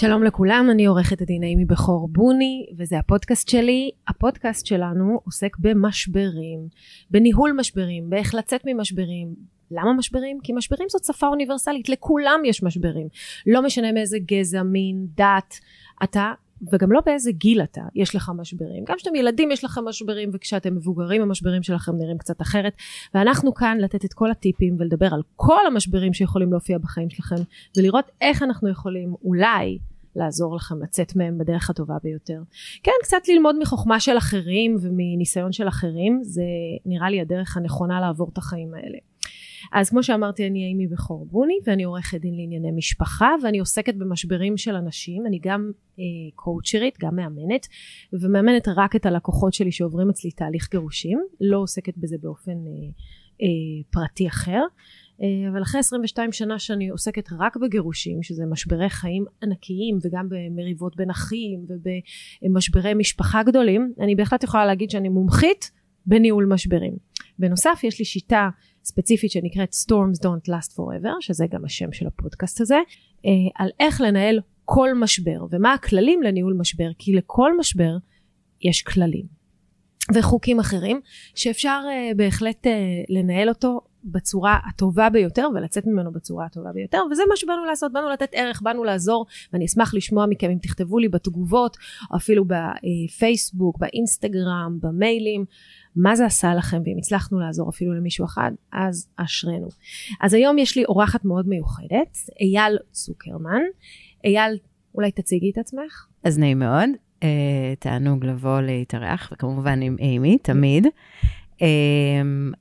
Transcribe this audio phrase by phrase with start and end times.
[0.00, 3.90] שלום לכולם, אני עורכת הדין אימי בכור בוני, וזה הפודקאסט שלי.
[4.08, 6.68] הפודקאסט שלנו עוסק במשברים,
[7.10, 9.34] בניהול משברים, באיך לצאת ממשברים.
[9.70, 10.38] למה משברים?
[10.42, 13.08] כי משברים זאת שפה אוניברסלית, לכולם יש משברים.
[13.46, 15.54] לא משנה מאיזה גזע, מין, דת,
[16.04, 16.32] אתה,
[16.72, 18.84] וגם לא באיזה גיל אתה, יש לך משברים.
[18.84, 22.72] גם כשאתם ילדים יש לכם משברים, וכשאתם מבוגרים המשברים שלכם נראים קצת אחרת.
[23.14, 27.36] ואנחנו כאן לתת את כל הטיפים ולדבר על כל המשברים שיכולים להופיע בחיים שלכם,
[27.76, 29.78] ולראות איך אנחנו יכולים אולי
[30.16, 32.42] לעזור לכם לצאת מהם בדרך הטובה ביותר.
[32.82, 36.42] כן, קצת ללמוד מחוכמה של אחרים ומניסיון של אחרים, זה
[36.86, 38.98] נראה לי הדרך הנכונה לעבור את החיים האלה.
[39.72, 44.56] אז כמו שאמרתי אני אימי בכור בוני ואני עורכת דין לענייני משפחה ואני עוסקת במשברים
[44.56, 45.26] של אנשים.
[45.26, 47.66] אני גם אה, קואוצ'רית גם מאמנת
[48.12, 51.18] ומאמנת רק את הלקוחות שלי שעוברים אצלי תהליך גירושים.
[51.40, 52.88] לא עוסקת בזה באופן אה,
[53.42, 54.62] אה, פרטי אחר.
[55.22, 60.96] אה, אבל אחרי 22 שנה שאני עוסקת רק בגירושים שזה משברי חיים ענקיים וגם במריבות
[60.96, 65.70] בין אחים ובמשברי משפחה גדולים אני בהחלט יכולה להגיד שאני מומחית
[66.06, 66.96] בניהול משברים.
[67.38, 68.48] בנוסף יש לי שיטה
[68.84, 72.78] ספציפית שנקראת Storms Don't Last Forever שזה גם השם של הפודקאסט הזה
[73.26, 77.96] אה, על איך לנהל כל משבר ומה הכללים לניהול משבר כי לכל משבר
[78.60, 79.38] יש כללים.
[80.14, 81.00] וחוקים אחרים
[81.34, 82.70] שאפשר uh, בהחלט uh,
[83.08, 87.92] לנהל אותו בצורה הטובה ביותר ולצאת ממנו בצורה הטובה ביותר וזה מה שבאנו לעשות.
[87.92, 91.76] באנו לתת ערך באנו לעזור ואני אשמח לשמוע מכם אם תכתבו לי בתגובות
[92.10, 95.44] או אפילו בפייסבוק באינסטגרם במיילים
[95.96, 99.68] מה זה עשה לכם ואם הצלחנו לעזור אפילו למישהו אחד אז אשרינו.
[100.20, 103.62] אז היום יש לי אורחת מאוד מיוחדת אייל צוקרמן.
[104.24, 104.58] אייל
[104.94, 106.06] אולי תציגי את עצמך?
[106.24, 106.88] אז נעים מאוד.
[107.20, 107.24] uh,
[107.78, 110.86] תענוג לבוא להתארח וכמובן עם אימי תמיד.
[111.56, 111.60] Um,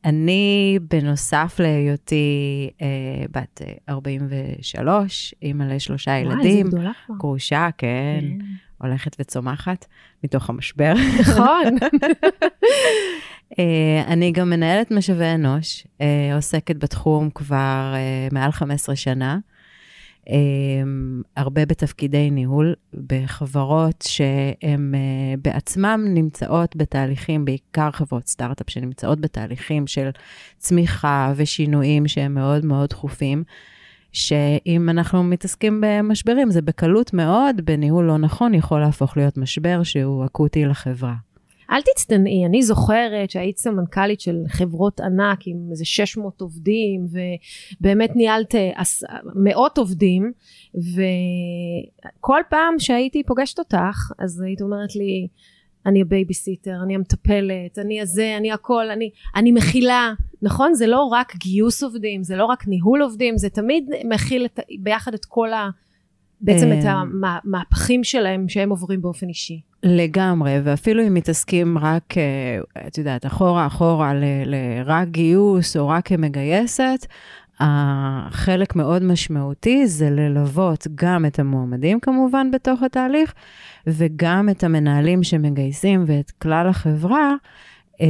[0.05, 2.81] אני, בנוסף להיותי uh,
[3.31, 6.91] בת 43, אימא לשלושה ילדים, וואי, איזה גדולה.
[7.17, 8.45] גרושה, כן, כן,
[8.77, 9.85] הולכת וצומחת
[10.23, 10.93] מתוך המשבר.
[11.19, 11.63] נכון.
[13.53, 13.57] uh,
[14.13, 16.03] אני גם מנהלת משאבי אנוש, uh,
[16.35, 17.93] עוסקת בתחום כבר
[18.29, 19.37] uh, מעל 15 שנה.
[21.37, 22.73] הרבה בתפקידי ניהול
[23.07, 30.09] בחברות שהן אה, בעצמן נמצאות בתהליכים, בעיקר חברות סטארט-אפ שנמצאות בתהליכים של
[30.57, 33.43] צמיחה ושינויים שהם מאוד מאוד דחופים.
[34.17, 40.25] שאם אנחנו מתעסקים במשברים, זה בקלות מאוד, בניהול לא נכון, יכול להפוך להיות משבר שהוא
[40.25, 41.13] אקוטי לחברה.
[41.71, 47.07] אל תצטנעי, אני זוכרת שהיית סמנכ"לית של חברות ענק עם איזה 600 עובדים
[47.81, 48.55] ובאמת ניהלת
[49.35, 50.31] מאות עובדים
[50.75, 55.27] וכל פעם שהייתי פוגשת אותך אז היית אומרת לי
[55.87, 60.73] אני הבייביסיטר, אני המטפלת, אני הזה, אני הכל, אני, אני מכילה, נכון?
[60.73, 65.13] זה לא רק גיוס עובדים, זה לא רק ניהול עובדים, זה תמיד מכיל את, ביחד
[65.13, 65.69] את כל ה...
[66.41, 69.61] בעצם את המהפכים שלהם שהם עוברים באופן אישי.
[69.83, 74.13] לגמרי, ואפילו אם מתעסקים רק, אה, את יודעת, אחורה אחורה
[74.45, 77.05] לרק גיוס או רק כמגייסת,
[77.59, 83.33] החלק מאוד משמעותי זה ללוות גם את המועמדים כמובן בתוך התהליך,
[83.87, 87.33] וגם את המנהלים שמגייסים ואת כלל החברה,
[88.01, 88.07] אה,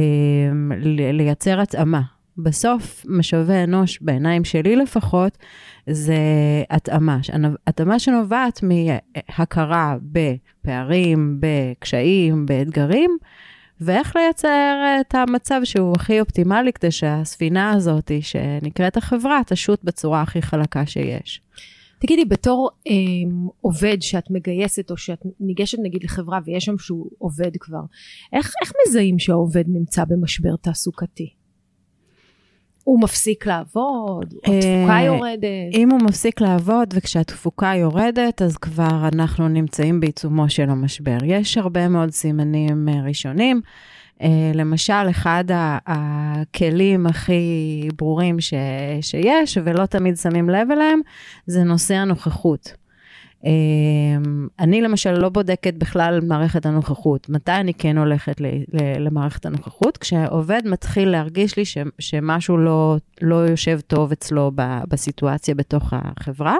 [1.12, 2.02] לייצר התאמה.
[2.38, 5.38] בסוף, משאבי אנוש, בעיניים שלי לפחות,
[5.86, 6.16] זה
[6.70, 7.18] התאמה.
[7.66, 13.10] התאמה שנובעת מהכרה בפערים, בקשיים, באתגרים,
[13.80, 20.42] ואיך לייצר את המצב שהוא הכי אופטימלי כדי שהספינה הזאת, שנקראת החברה, תשוט בצורה הכי
[20.42, 21.40] חלקה שיש.
[22.00, 22.92] תגידי, בתור אה,
[23.60, 27.80] עובד שאת מגייסת, או שאת ניגשת נגיד לחברה ויש שם שהוא עובד כבר,
[28.32, 31.37] איך, איך מזהים שהעובד נמצא במשבר תעסוקתי?
[32.88, 35.72] הוא מפסיק לעבוד, התפוקה אה, יורדת.
[35.72, 41.16] אם הוא מפסיק לעבוד וכשהתפוקה יורדת, אז כבר אנחנו נמצאים בעיצומו של המשבר.
[41.24, 43.60] יש הרבה מאוד סימנים אה, ראשונים.
[44.22, 45.44] אה, למשל, אחד
[45.86, 48.54] הכלים הכי ברורים ש,
[49.00, 51.00] שיש, ולא תמיד שמים לב אליהם,
[51.46, 52.72] זה נושא הנוכחות.
[54.58, 57.28] אני למשל לא בודקת בכלל מערכת הנוכחות.
[57.28, 58.40] מתי אני כן הולכת
[58.98, 59.98] למערכת הנוכחות?
[59.98, 61.62] כשעובד מתחיל להרגיש לי
[61.98, 64.52] שמשהו לא, לא יושב טוב אצלו
[64.88, 66.56] בסיטואציה בתוך החברה.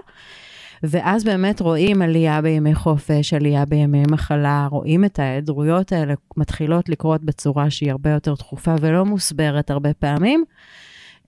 [0.83, 7.25] ואז באמת רואים עלייה בימי חופש, עלייה בימי מחלה, רואים את ההיעדרויות האלה מתחילות לקרות
[7.25, 10.45] בצורה שהיא הרבה יותר דחופה ולא מוסברת הרבה פעמים.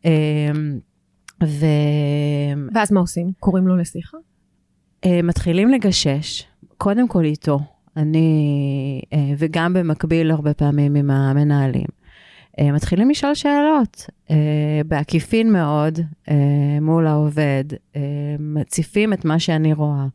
[0.04, 0.10] אמ,
[1.44, 1.66] ו...
[2.74, 3.32] ואז מה עושים?
[3.40, 4.18] קוראים לו לשיחה?
[5.04, 6.44] אה, מתחילים לגשש,
[6.78, 7.60] קודם כל איתו,
[7.96, 11.86] אני, אה, וגם במקביל הרבה פעמים עם המנהלים.
[12.60, 14.06] אה, מתחילים לשאול שאלות,
[14.86, 15.98] בעקיפין מאוד
[16.80, 17.64] מול העובד,
[18.38, 20.06] מציפים את מה שאני רואה.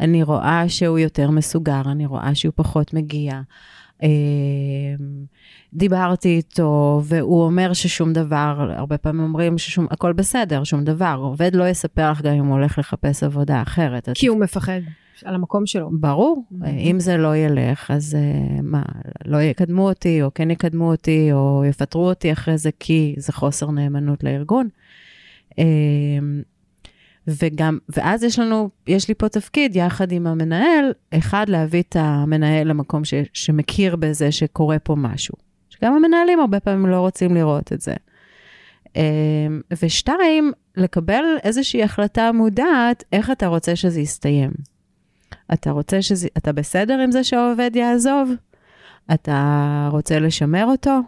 [0.00, 3.40] אני רואה שהוא יותר מסוגר, אני רואה שהוא פחות מגיע.
[5.72, 11.18] דיברתי איתו, והוא אומר ששום דבר, הרבה פעמים אומרים שהכל בסדר, שום דבר.
[11.20, 14.08] עובד לא יספר לך גם אם הוא הולך לחפש עבודה אחרת.
[14.14, 14.80] כי הוא מפחד
[15.24, 15.90] על המקום שלו.
[15.92, 16.66] ברור, mm-hmm.
[16.66, 18.82] אם זה לא ילך, אז uh, מה,
[19.24, 23.70] לא יקדמו אותי, או כן יקדמו אותי, או יפטרו אותי אחרי זה, כי זה חוסר
[23.70, 24.68] נאמנות לארגון.
[27.28, 32.68] וגם, ואז יש לנו, יש לי פה תפקיד יחד עם המנהל, אחד, להביא את המנהל
[32.68, 35.34] למקום ש, שמכיר בזה שקורה פה משהו.
[35.70, 37.94] שגם המנהלים הרבה פעמים לא רוצים לראות את זה.
[38.96, 44.50] אמ, ושתיים, לקבל איזושהי החלטה מודעת איך אתה רוצה שזה יסתיים.
[45.52, 48.30] אתה רוצה שזה, אתה בסדר עם זה שהעובד יעזוב?
[49.14, 51.00] אתה רוצה לשמר אותו?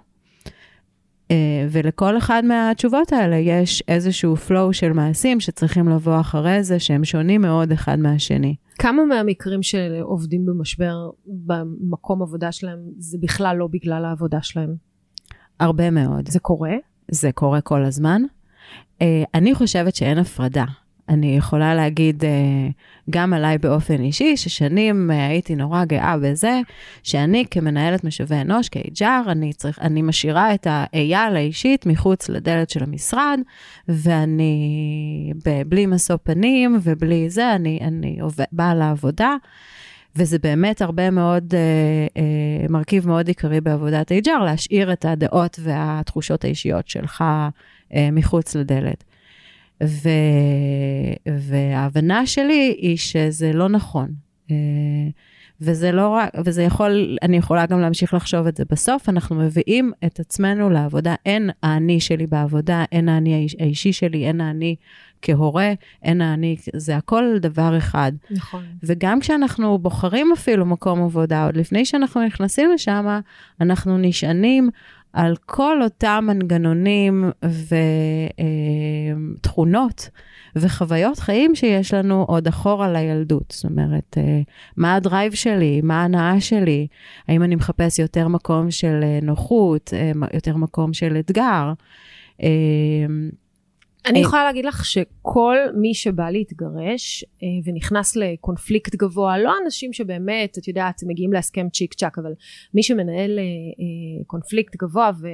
[1.30, 7.04] אה, ולכל אחד מהתשובות האלה יש איזשהו flow של מעשים שצריכים לבוא אחרי זה, שהם
[7.04, 8.54] שונים מאוד אחד מהשני.
[8.78, 14.74] כמה מהמקרים של עובדים במשבר במקום עבודה שלהם, זה בכלל לא בגלל העבודה שלהם?
[15.60, 16.28] הרבה מאוד.
[16.28, 16.74] זה קורה?
[17.10, 18.22] זה קורה כל הזמן.
[19.02, 20.64] אה, אני חושבת שאין הפרדה.
[21.08, 22.26] אני יכולה להגיד uh,
[23.10, 26.60] גם עליי באופן אישי, ששנים uh, הייתי נורא גאה בזה,
[27.02, 33.40] שאני כמנהלת משאבי אנוש, כ-HR, אני, אני משאירה את האייל האישית מחוץ לדלת של המשרד,
[33.88, 35.32] ואני
[35.66, 39.36] בלי משוא פנים ובלי זה, אני, אני עובד, באה לעבודה.
[40.16, 41.60] וזה באמת הרבה מאוד, אה,
[42.16, 47.24] אה, מרכיב מאוד עיקרי בעבודת HR, להשאיר את הדעות והתחושות האישיות שלך
[47.94, 49.04] אה, מחוץ לדלת.
[49.82, 50.08] ו...
[51.26, 54.08] וההבנה שלי היא שזה לא נכון.
[54.50, 54.56] אה,
[55.60, 58.64] וזה לא רק, וזה יכול, אני יכולה גם להמשיך לחשוב את זה.
[58.70, 64.40] בסוף אנחנו מביאים את עצמנו לעבודה, אין האני שלי בעבודה, אין האני האישי שלי, אין
[64.40, 64.74] האני
[65.22, 65.72] כהורה,
[66.02, 68.12] אין האני, זה הכל דבר אחד.
[68.30, 68.64] נכון.
[68.82, 73.20] וגם כשאנחנו בוחרים אפילו מקום עבודה, עוד לפני שאנחנו נכנסים לשם,
[73.60, 74.70] אנחנו נשענים
[75.12, 77.30] על כל אותם מנגנונים
[79.38, 80.10] ותכונות
[80.56, 83.54] וחוויות חיים שיש לנו עוד אחורה לילדות.
[83.56, 84.40] זאת אומרת, אה,
[84.76, 86.86] מה הדרייב שלי, מה ההנאה שלי,
[87.28, 91.72] האם אני מחפש יותר מקום של אה, נוחות, אה, יותר מקום של אתגר.
[94.06, 100.58] אני יכולה להגיד לך שכל מי שבא להתגרש אה, ונכנס לקונפליקט גבוה, לא אנשים שבאמת,
[100.58, 102.32] את יודעת, מגיעים להסכם צ'יק צ'אק, אבל
[102.74, 105.26] מי שמנהל אה, אה, קונפליקט גבוה ו...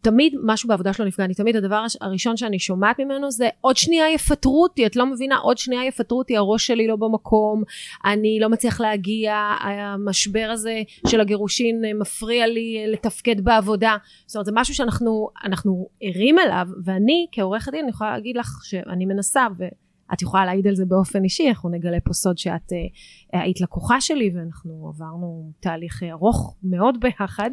[0.00, 4.10] תמיד משהו בעבודה שלו נפגע, אני תמיד הדבר הראשון שאני שומעת ממנו זה עוד שנייה
[4.10, 7.62] יפטרו אותי, את לא מבינה, עוד שנייה יפטרו אותי, הראש שלי לא במקום,
[8.04, 13.96] אני לא מצליח להגיע, המשבר הזה של הגירושין מפריע לי לתפקד בעבודה,
[14.26, 19.06] זאת אומרת זה משהו שאנחנו ערים אליו, ואני כעורכת דין אני יכולה להגיד לך שאני
[19.06, 19.64] מנסה ו...
[20.12, 24.00] את יכולה להעיד על זה באופן אישי, אנחנו נגלה פה סוד שאת uh, היית לקוחה
[24.00, 27.50] שלי ואנחנו עברנו תהליך ארוך מאוד ביחד,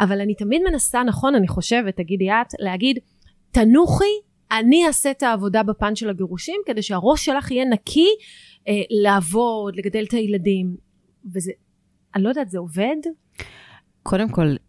[0.00, 2.98] אבל אני תמיד מנסה, נכון, אני חושבת, תגידי את, להגיד,
[3.50, 4.04] תנוחי,
[4.52, 8.70] אני אעשה את העבודה בפן של הגירושים, כדי שהראש שלך יהיה נקי uh,
[9.02, 10.76] לעבוד, לגדל את הילדים,
[11.34, 11.52] וזה,
[12.14, 12.96] אני לא יודעת, זה עובד?
[14.02, 14.67] קודם כל, אה,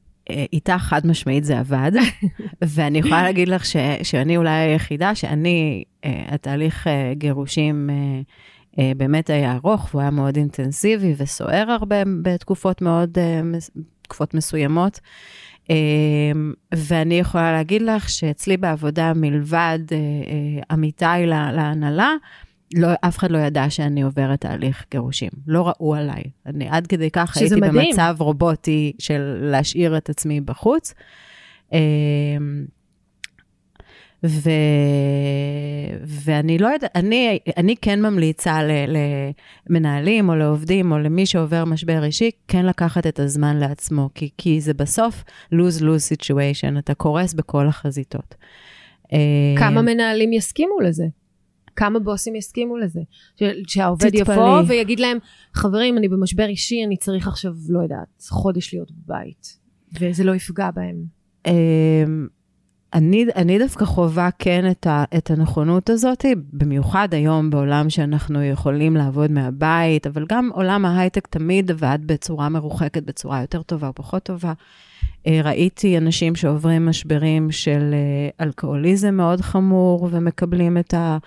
[0.54, 1.92] איתה חד משמעית זה עבד,
[2.76, 8.82] ואני יכולה להגיד לך ש, שאני אולי היחידה, שאני, uh, התהליך uh, גירושים uh, uh,
[8.98, 13.58] באמת היה ארוך, והוא היה מאוד אינטנסיבי וסוער הרבה בתקופות מאוד, uh,
[14.02, 15.00] תקופות מסוימות.
[15.64, 15.72] Uh,
[16.76, 22.14] ואני יכולה להגיד לך שאצלי בעבודה, מלבד uh, uh, עמיתיי להנהלה,
[22.76, 25.30] לא, אף אחד לא ידע שאני עוברת תהליך גירושים.
[25.48, 26.24] לא ראו עליי.
[26.46, 27.74] אני עד כדי כך הייתי מדהים.
[27.74, 30.94] במצב רובוטי של להשאיר את עצמי בחוץ.
[31.74, 31.80] אמ,
[34.24, 34.50] ו...
[36.06, 38.72] ואני לא יודעת, אני, אני כן ממליצה ל...
[39.70, 44.62] למנהלים או לעובדים או למי שעובר משבר אישי, כן לקחת את הזמן לעצמו, כי, כי
[44.62, 45.24] זה בסוף
[45.54, 48.36] lose-lose situation, אתה קורס בכל החזיתות.
[49.58, 51.06] כמה אמ, מנהלים יסכימו לזה?
[51.80, 53.00] כמה בוסים יסכימו לזה?
[53.36, 54.36] ש- שהעובד תתפלאי.
[54.36, 55.18] יבוא ויגיד להם,
[55.54, 59.58] חברים, אני במשבר אישי, אני צריך עכשיו, לא יודעת, חודש להיות בבית,
[60.00, 61.04] וזה לא יפגע בהם.
[61.48, 62.28] אמ,
[62.94, 68.96] אני, אני דווקא חווה כן את, ה, את הנכונות הזאת, במיוחד היום בעולם שאנחנו יכולים
[68.96, 74.24] לעבוד מהבית, אבל גם עולם ההייטק תמיד עבד בצורה מרוחקת, בצורה יותר טובה או פחות
[74.24, 74.54] טובה.
[75.28, 81.18] אה, ראיתי אנשים שעוברים משברים של אה, אלכוהוליזם מאוד חמור ומקבלים את ה...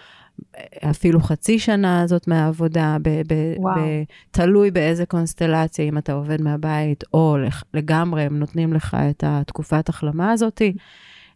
[0.91, 3.35] אפילו חצי שנה הזאת מהעבודה, ב, ב.
[3.35, 7.37] ב, תלוי באיזה קונסטלציה, אם אתה עובד מהבית, או
[7.75, 10.63] לגמרי הם נותנים לך את התקופת החלמה הזאת.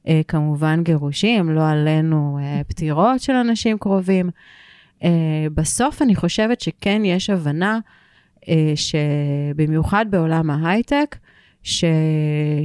[0.09, 4.31] אה, כמובן גירושים, לא עלינו אה, פטירות של אנשים קרובים.
[5.05, 7.79] אה, בסוף אני חושבת שכן יש הבנה
[8.75, 11.17] שבמיוחד בעולם ההייטק,
[11.63, 11.85] ש...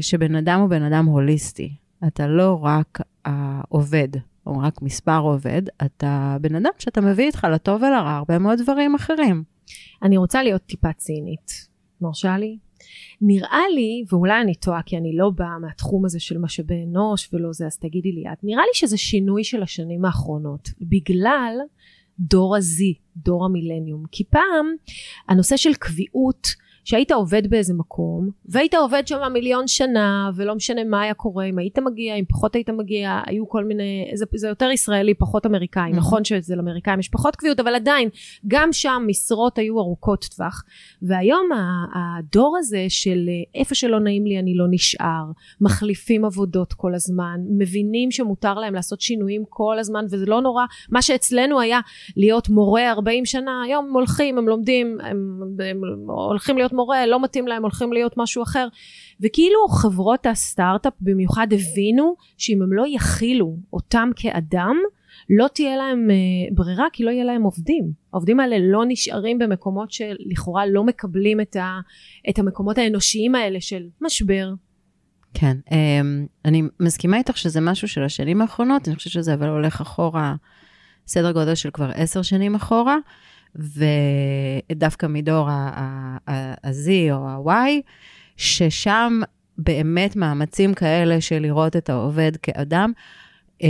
[0.02, 1.76] שבן אדם הוא בן אדם הוליסטי.
[2.08, 4.08] אתה לא רק העובד,
[4.46, 8.96] או רק מספר עובד, אתה בן אדם שאתה מביא איתך לטוב ולרע הרבה מאוד דברים
[8.96, 9.44] אחרים.
[10.04, 11.72] אני רוצה להיות טיפה צינית.
[12.02, 12.58] מרשה לי?
[13.22, 17.54] נראה לי, ואולי אני טועה כי אני לא באה מהתחום הזה של משאבי אנוש ולא
[17.54, 21.56] זה, אז תגידי לי את, נראה לי שזה שינוי של השנים האחרונות, בגלל
[22.20, 22.84] דור ה-Z,
[23.18, 24.04] דור המילניום.
[24.12, 24.66] כי פעם
[25.30, 26.48] הנושא של קביעות,
[26.84, 31.60] שהיית עובד באיזה מקום, והיית עובד שם מיליון שנה, ולא משנה מה היה קורה, אם
[31.60, 35.92] היית מגיע, אם פחות היית מגיע, היו כל מיני, זה, זה יותר ישראלי, פחות אמריקאי.
[35.92, 35.96] Mhm.
[35.96, 38.10] נכון שאצל אמריקאים יש פחות קביעות, אבל עדיין,
[38.48, 40.64] גם שם משרות היו ארוכות טווח.
[41.02, 41.50] והיום
[41.96, 45.24] הדור הזה של איפה שלא נעים לי אני לא נשאר,
[45.62, 51.02] מחליפים עבודות כל הזמן, מבינים שמותר להם לעשות שינויים כל הזמן וזה לא נורא, מה
[51.02, 51.80] שאצלנו היה
[52.18, 57.24] להיות מורה 40 שנה, היום הם הולכים, הם לומדים, הם, הם הולכים להיות מורה, לא
[57.24, 58.68] מתאים להם, הולכים להיות משהו אחר.
[59.22, 64.76] וכאילו חברות הסטארט-אפ במיוחד הבינו שאם הם לא יכילו אותם כאדם,
[65.30, 66.16] לא תהיה להם אה,
[66.56, 67.92] ברירה כי לא יהיה להם עובדים.
[68.14, 71.80] העובדים האלה לא נשארים במקומות שלכאורה לא מקבלים את, ה,
[72.30, 74.54] את המקומות האנושיים האלה של משבר.
[75.34, 79.82] כן, אמ, אני מסכימה איתך שזה משהו של השנים האחרונות, אני חושבת שזה אבל הולך
[79.82, 80.36] אחורה,
[81.08, 82.98] סדר גודל של כבר עשר שנים אחורה,
[83.56, 87.82] ודווקא מדור ה-Z או ה-Y,
[88.38, 89.20] ששם
[89.58, 92.92] באמת מאמצים כאלה של לראות את העובד כאדם,
[93.62, 93.68] אמ,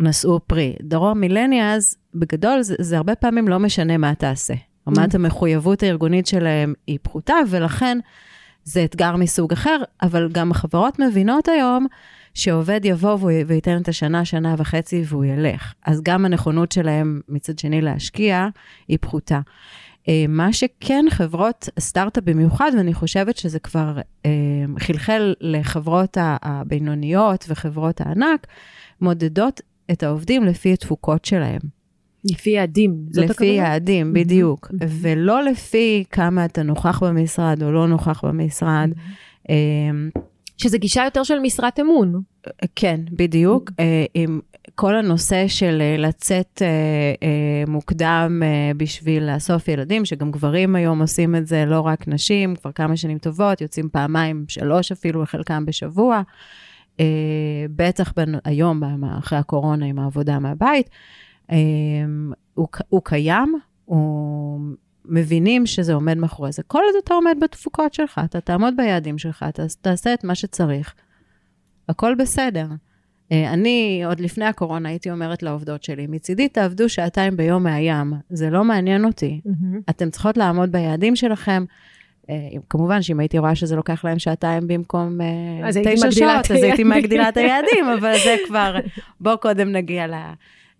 [0.00, 0.76] נשאו פרי.
[0.82, 4.54] דור המילניאז, בגדול, זה, זה הרבה פעמים לא משנה מה תעשה.
[4.88, 7.98] רמת המחויבות הארגונית שלהם היא פחותה, ולכן
[8.64, 11.86] זה אתגר מסוג אחר, אבל גם החברות מבינות היום
[12.34, 15.74] שעובד יבוא וייתן את השנה, שנה וחצי והוא ילך.
[15.86, 18.48] אז גם הנכונות שלהם מצד שני להשקיע
[18.88, 19.40] היא פחותה.
[20.08, 24.30] אה, מה שכן חברות סטארט-אפ במיוחד, ואני חושבת שזה כבר אה,
[24.78, 28.46] חלחל לחברות הבינוניות וחברות הענק,
[29.00, 29.60] מודדות
[29.90, 31.60] את העובדים לפי התפוקות שלהם.
[32.24, 32.96] לפי יעדים.
[33.10, 33.52] זאת לפי הכוונה?
[33.52, 34.70] יעדים, מהמם, בדיוק.
[34.72, 34.92] מהמם.
[35.00, 38.90] ולא לפי כמה אתה נוכח במשרד או לא נוכח במשרד.
[39.50, 39.54] אה,
[40.56, 42.22] שזה גישה יותר של משרת אמון.
[42.76, 43.70] כן, בדיוק.
[43.80, 44.40] אה, עם
[44.74, 48.42] כל הנושא של אה, לצאת אה, מוקדם
[48.76, 53.18] בשביל לאסוף ילדים, שגם גברים היום עושים את זה, לא רק נשים, כבר כמה שנים
[53.18, 56.22] טובות, יוצאים פעמיים, שלוש אפילו, חלקם בשבוע.
[57.70, 58.12] בטח
[58.44, 58.82] היום,
[59.18, 60.90] אחרי הקורונה, עם העבודה מהבית.
[62.88, 63.54] הוא קיים,
[63.84, 64.60] הוא...
[65.04, 66.62] מבינים שזה עומד מאחורי זה.
[66.62, 70.94] כל עוד אתה עומד בתפוקות שלך, אתה תעמוד ביעדים שלך, אתה תעשה את מה שצריך.
[71.88, 72.66] הכל בסדר.
[73.32, 78.50] אה, אני, עוד לפני הקורונה, הייתי אומרת לעובדות שלי, מצידי תעבדו שעתיים ביום מהים, זה
[78.50, 79.40] לא מעניין אותי.
[79.90, 81.64] אתם צריכות לעמוד ביעדים שלכם.
[82.30, 82.34] אה,
[82.70, 86.84] כמובן שאם הייתי רואה שזה לוקח להם שעתיים במקום אה, תשע שעות, אז הייתי.
[86.84, 88.76] מגדילה את היעדים, אבל זה כבר,
[89.20, 90.14] בואו קודם נגיע ל...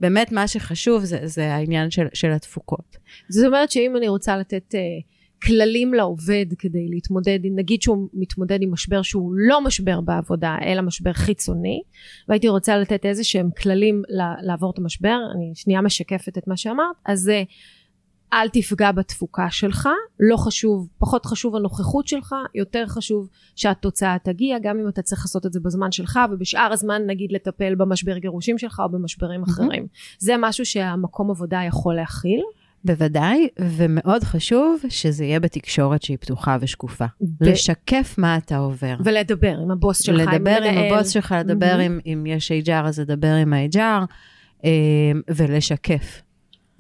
[0.01, 2.97] באמת מה שחשוב זה, זה העניין של, של התפוקות.
[3.29, 5.13] זאת אומרת שאם אני רוצה לתת uh,
[5.47, 11.13] כללים לעובד כדי להתמודד, נגיד שהוא מתמודד עם משבר שהוא לא משבר בעבודה, אלא משבר
[11.13, 11.83] חיצוני,
[12.29, 14.03] והייתי רוצה לתת איזה שהם כללים
[14.43, 17.53] לעבור את המשבר, אני שנייה משקפת את מה שאמרת, אז uh,
[18.33, 19.89] אל תפגע בתפוקה שלך,
[20.21, 25.47] לא חשוב, פחות חשוב הנוכחות שלך, יותר חשוב שהתוצאה תגיע, גם אם אתה צריך לעשות
[25.47, 29.87] את זה בזמן שלך, ובשאר הזמן נגיד לטפל במשבר גירושים שלך או במשברים אחרים.
[30.19, 32.41] זה משהו שהמקום עבודה יכול להכיל.
[32.85, 37.05] בוודאי, ומאוד חשוב שזה יהיה בתקשורת שהיא פתוחה ושקופה.
[37.41, 38.95] לשקף מה אתה עובר.
[39.05, 40.79] ולדבר עם הבוס שלך, לדבר עם.
[40.79, 41.81] הבוס שלך, לדבר מהמם.
[41.81, 43.79] עם, אם יש HR אז לדבר עם ה-HR,
[44.65, 44.71] אה,
[45.37, 46.23] ולשקף.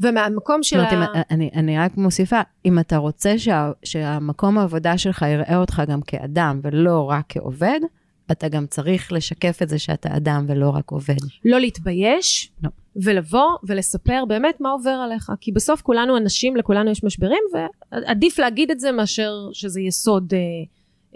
[0.03, 1.23] ומהמקום של ה...
[1.31, 6.61] אני, אני רק מוסיפה, אם אתה רוצה שה, שהמקום העבודה שלך יראה אותך גם כאדם
[6.63, 7.81] ולא רק כעובד,
[8.33, 11.17] אתה גם צריך לשקף את זה שאתה אדם ולא רק עובד.
[11.45, 12.71] לא להתבייש, לא.
[12.97, 15.33] ולבוא ולספר באמת מה עובר עליך.
[15.41, 20.39] כי בסוף כולנו אנשים, לכולנו יש משברים, ועדיף להגיד את זה מאשר שזה יסוד אה,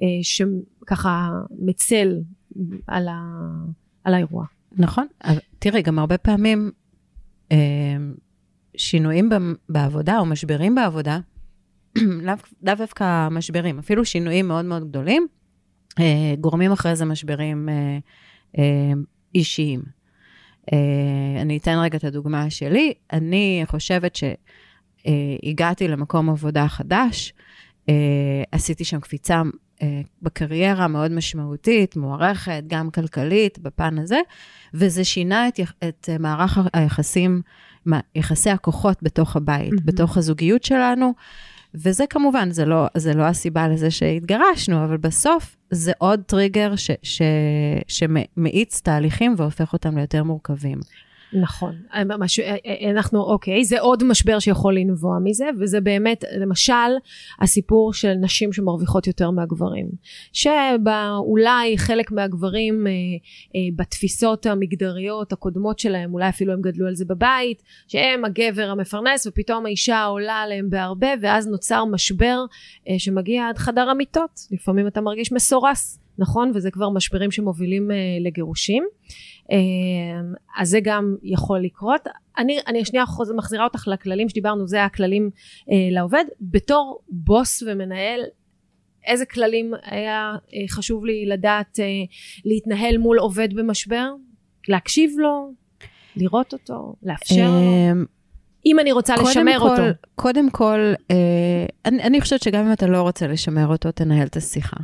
[0.02, 2.16] אה, שככה מצל
[2.86, 3.20] על, ה,
[4.04, 4.44] על האירוע.
[4.72, 5.06] נכון.
[5.58, 6.70] תראי, גם הרבה פעמים
[7.52, 7.56] אה,
[8.76, 9.30] שינויים
[9.68, 11.18] בעבודה או משברים בעבודה,
[12.26, 15.26] לאו דווקא משברים, אפילו שינויים מאוד מאוד גדולים,
[15.98, 17.98] אה, גורמים אחרי זה משברים אה,
[18.58, 18.92] אה,
[19.34, 19.96] אישיים.
[21.40, 22.92] אני אתן רגע את הדוגמה שלי.
[23.12, 27.32] אני חושבת שהגעתי למקום עבודה חדש,
[28.52, 29.42] עשיתי שם קפיצה
[30.22, 34.18] בקריירה מאוד משמעותית, מוערכת, גם כלכלית, בפן הזה,
[34.74, 37.42] וזה שינה את, את מערך היחסים,
[38.14, 39.84] יחסי הכוחות בתוך הבית, mm-hmm.
[39.84, 41.12] בתוך הזוגיות שלנו.
[41.74, 46.90] וזה כמובן, זה לא, זה לא הסיבה לזה שהתגרשנו, אבל בסוף זה עוד טריגר ש,
[47.02, 47.22] ש,
[47.88, 50.78] שמאיץ תהליכים והופך אותם ליותר מורכבים.
[51.32, 51.74] נכון.
[52.18, 52.40] מש...
[52.40, 56.72] אה, אה, אנחנו, אוקיי, זה עוד משבר שיכול לנבוע מזה, וזה באמת, למשל,
[57.40, 59.88] הסיפור של נשים שמרוויחות יותר מהגברים.
[60.32, 67.04] שאולי חלק מהגברים אה, אה, בתפיסות המגדריות הקודמות שלהם, אולי אפילו הם גדלו על זה
[67.04, 72.44] בבית, שהם הגבר המפרנס, ופתאום האישה עולה עליהם בהרבה, ואז נוצר משבר
[72.88, 74.40] אה, שמגיע עד חדר המיטות.
[74.50, 75.98] לפעמים אתה מרגיש מסורס.
[76.18, 76.52] נכון?
[76.54, 78.84] וזה כבר משברים שמובילים אה, לגירושים.
[79.52, 79.56] אה,
[80.56, 82.00] אז זה גם יכול לקרות.
[82.38, 83.04] אני, אני שנייה
[83.36, 85.30] מחזירה אותך לכללים שדיברנו, זה הכללים
[85.70, 86.24] אה, לעובד.
[86.40, 88.20] בתור בוס ומנהל,
[89.06, 91.84] איזה כללים היה אה, חשוב לי לדעת אה,
[92.44, 94.10] להתנהל מול עובד במשבר?
[94.68, 95.52] להקשיב לו,
[96.16, 97.60] לראות אותו, לאפשר לו?
[97.60, 97.92] אה,
[98.66, 99.82] אם אני רוצה לשמר כל, אותו.
[100.14, 104.36] קודם כל, אה, אני, אני חושבת שגם אם אתה לא רוצה לשמר אותו, תנהל את
[104.36, 104.76] השיחה.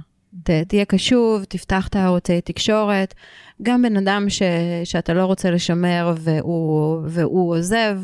[0.44, 3.14] ת, תהיה קשוב, תפתח את הערוצי תקשורת.
[3.62, 4.42] גם בן אדם ש,
[4.84, 7.98] שאתה לא רוצה לשמר והוא, והוא עוזב,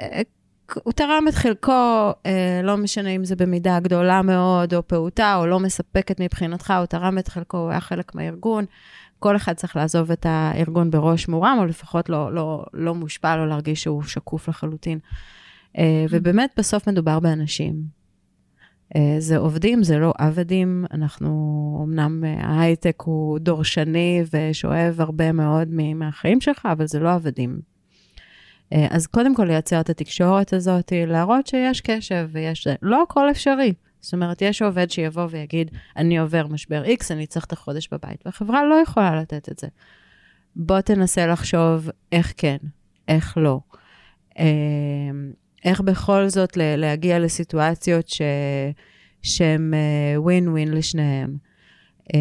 [0.00, 0.22] אה,
[0.74, 5.46] הוא תרם את חלקו, אה, לא משנה אם זה במידה גדולה מאוד או פעוטה או
[5.46, 8.64] לא מספקת מבחינתך, הוא תרם את חלקו, הוא היה חלק מהארגון.
[9.18, 13.46] כל אחד צריך לעזוב את הארגון בראש מורם, או לפחות לא, לא, לא מושפל או
[13.46, 14.98] להרגיש שהוא שקוף לחלוטין.
[15.78, 17.99] אה, ובאמת, בסוף מדובר באנשים.
[18.96, 20.84] אה, זה עובדים, זה לא עבדים.
[20.92, 27.60] אנחנו, אמנם אה, ההייטק הוא דורשני ושואב הרבה מאוד מהחיים שלך, אבל זה לא עבדים.
[28.72, 32.66] אה, אז קודם כל לייצר את התקשורת הזאת, להראות שיש קשב ויש...
[32.82, 33.72] לא הכל אפשרי.
[34.00, 38.22] זאת אומרת, יש עובד שיבוא ויגיד, אני עובר משבר X, אני צריך את החודש בבית,
[38.26, 39.66] והחברה לא יכולה לתת את זה.
[40.56, 42.56] בוא תנסה לחשוב איך כן,
[43.08, 43.60] איך לא.
[45.64, 48.22] איך בכל זאת להגיע לסיטואציות ש...
[49.22, 49.72] שהן
[50.16, 51.36] ווין uh, ווין לשניהם.
[52.08, 52.12] Uh,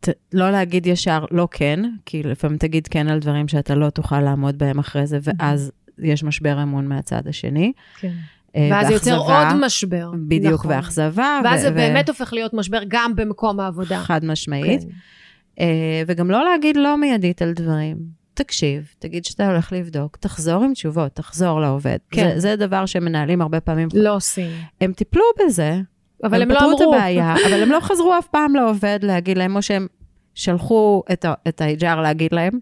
[0.00, 4.20] ת, לא להגיד ישר לא כן, כי לפעמים תגיד כן על דברים שאתה לא תוכל
[4.20, 7.72] לעמוד בהם אחרי זה, ואז יש משבר אמון מהצד השני.
[8.00, 8.12] כן.
[8.48, 10.10] Uh, ואז זה יוצר עוד משבר.
[10.28, 10.70] בדיוק, נכון.
[10.70, 11.40] ואכזבה.
[11.44, 13.98] ואז ו- זה ו- באמת הופך להיות משבר גם במקום העבודה.
[13.98, 14.82] חד משמעית.
[14.82, 14.88] כן.
[15.58, 15.64] Uh,
[16.06, 18.21] וגם לא להגיד לא מיידית על דברים.
[18.34, 21.98] תקשיב, תגיד שאתה הולך לבדוק, תחזור עם תשובות, תחזור לעובד.
[22.10, 22.30] כן.
[22.34, 23.88] זה, זה דבר שמנהלים הרבה פעמים.
[23.94, 24.50] לא עושים.
[24.80, 25.80] הם טיפלו בזה,
[26.24, 26.76] אבל הם, הם לא אמרו.
[26.76, 29.86] את הבעיה, אבל הם לא חזרו אף פעם לעובד להגיד להם, או שהם
[30.34, 32.58] שלחו את, את ה-HR להגיד להם,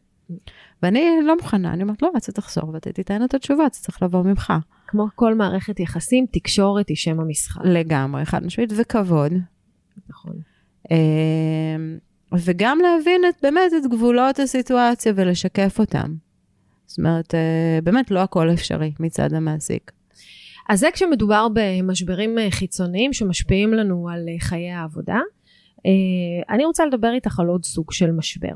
[0.82, 4.22] ואני לא מוכנה, אני אומרת, לא, אתה תחזור ואתה תיתן את התשובה, זה צריך לבוא
[4.22, 4.52] ממך.
[4.86, 7.60] כמו כל מערכת יחסים, תקשורת היא שם המשחק.
[7.64, 9.32] לגמרי, חד משמעית, וכבוד.
[10.08, 10.32] נכון.
[12.32, 16.14] אמ, וגם להבין את, באמת את גבולות הסיטואציה ולשקף אותם.
[16.86, 19.92] זאת אומרת, אה, באמת לא הכל אפשרי מצד המעסיק.
[20.68, 25.18] אז זה כשמדובר במשברים אה, חיצוניים שמשפיעים לנו על אה, חיי העבודה.
[26.50, 28.54] אני רוצה לדבר איתך על עוד סוג של משבר.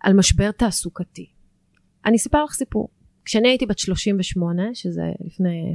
[0.00, 1.26] על משבר תעסוקתי.
[2.06, 2.88] אני אספר לך סיפור.
[3.24, 5.74] כשאני הייתי בת 38, שזה לפני...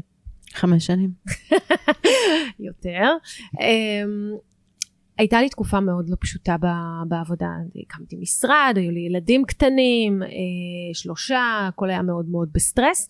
[0.54, 1.12] חמש שנים.
[2.68, 3.10] יותר.
[5.18, 6.56] הייתה לי תקופה מאוד לא פשוטה
[7.08, 10.30] בעבודה, הקמתי משרד, היו לי ילדים קטנים, אה,
[10.94, 13.10] שלושה, הכל היה מאוד מאוד בסטרס,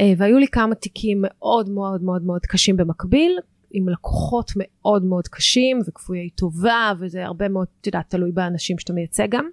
[0.00, 3.38] אה, והיו לי כמה תיקים מאוד מאוד מאוד מאוד קשים במקביל,
[3.70, 8.92] עם לקוחות מאוד מאוד קשים וכפויי טובה, וזה הרבה מאוד, את יודעת, תלוי באנשים שאתה
[8.92, 9.48] מייצג גם.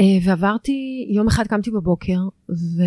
[0.00, 2.18] אה, ועברתי, יום אחד קמתי בבוקר,
[2.50, 2.82] ו...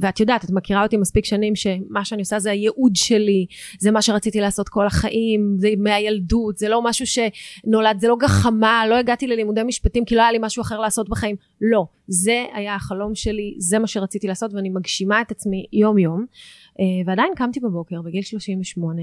[0.00, 3.46] ואת יודעת, את מכירה אותי מספיק שנים שמה שאני עושה זה הייעוד שלי,
[3.78, 8.86] זה מה שרציתי לעשות כל החיים, זה מהילדות, זה לא משהו שנולד, זה לא גחמה,
[8.86, 12.74] לא הגעתי ללימודי משפטים כי לא היה לי משהו אחר לעשות בחיים, לא, זה היה
[12.74, 16.26] החלום שלי, זה מה שרציתי לעשות ואני מגשימה את עצמי יום יום,
[16.80, 19.02] אה, ועדיין קמתי בבוקר בגיל 38,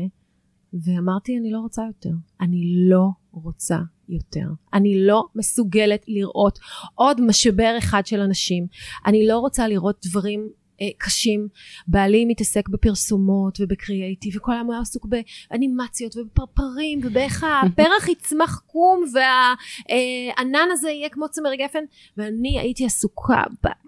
[0.74, 3.78] ואמרתי אני לא רוצה יותר, אני לא רוצה
[4.10, 4.46] יותר.
[4.74, 6.60] אני לא מסוגלת לראות
[6.96, 8.68] עוד משבר אחד של אנשים.
[9.06, 10.50] אני לא רוצה לראות דברים
[10.82, 11.48] אה, קשים.
[11.88, 20.68] בעלי מתעסק בפרסומות ובקריאייטיב וכל היום היה עסוק באנימציות ובפרפרים ובאיך הפרח יצמח קום והענן
[20.72, 21.84] הזה יהיה כמו צמר גפן
[22.18, 23.44] ואני הייתי עסוקה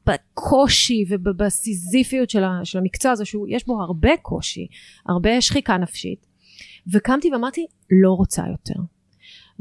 [0.08, 2.30] בקושי ובסיזיפיות
[2.64, 4.68] של המקצוע הזה שיש בו הרבה קושי,
[5.06, 6.26] הרבה שחיקה נפשית
[6.94, 7.66] וקמתי ואמרתי
[8.04, 8.82] לא רוצה יותר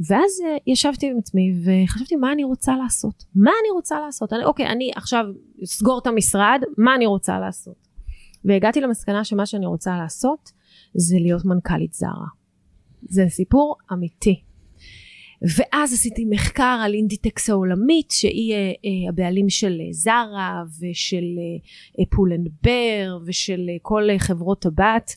[0.08, 3.24] ואז אה, ישבתי עם עצמי וחשבתי מה אני רוצה לעשות.
[3.34, 4.32] מה אני רוצה לעשות?
[4.32, 5.24] אני, אוקיי אני עכשיו
[5.64, 7.88] אסגור את המשרד מה אני רוצה לעשות?
[8.44, 10.50] והגעתי למסקנה שמה שאני רוצה לעשות
[10.94, 12.26] זה להיות מנכ"לית זרה.
[13.02, 14.42] זה סיפור אמיתי.
[15.56, 21.24] ואז עשיתי מחקר על Inditex העולמית שהיא אה, אה, הבעלים של זרה ושל
[22.10, 25.10] Pull & Bear ושל כל חברות הבת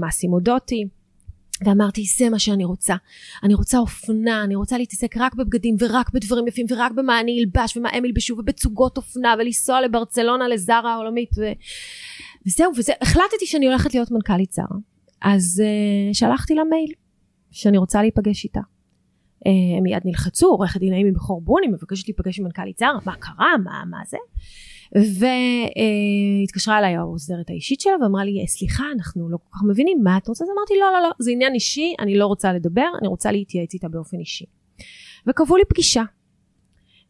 [0.00, 0.84] Massimo Dutti
[1.64, 2.94] ואמרתי זה מה שאני רוצה.
[3.42, 7.76] אני רוצה אופנה אני רוצה להתעסק רק בבגדים ורק בדברים יפים ורק במה אני אלבש
[7.76, 11.42] ומה הם ילבשו ובתצוגות אופנה ולנסוע לברצלונה לזרה העולמית ו...
[12.46, 14.76] וזהו וזה החלטתי שאני הולכת להיות מנכ"לית זרה
[15.22, 16.92] אז uh, שלחתי לה מייל
[17.50, 18.60] שאני רוצה להיפגש איתה.
[18.60, 19.48] uh,
[19.78, 23.56] הם מיד נלחצו עורכת דין האמי בכור בוני מבקשת להיפגש עם מנכ"לית זרה מה קרה
[23.64, 24.16] מה, מה זה
[24.94, 30.28] והתקשרה אליי העוזרת האישית שלה ואמרה לי סליחה אנחנו לא כל כך מבינים מה את
[30.28, 30.44] רוצה?
[30.44, 33.74] אז אמרתי לא לא לא זה עניין אישי אני לא רוצה לדבר אני רוצה להתייעץ
[33.74, 34.44] איתה באופן אישי.
[35.26, 36.02] וקבעו לי פגישה.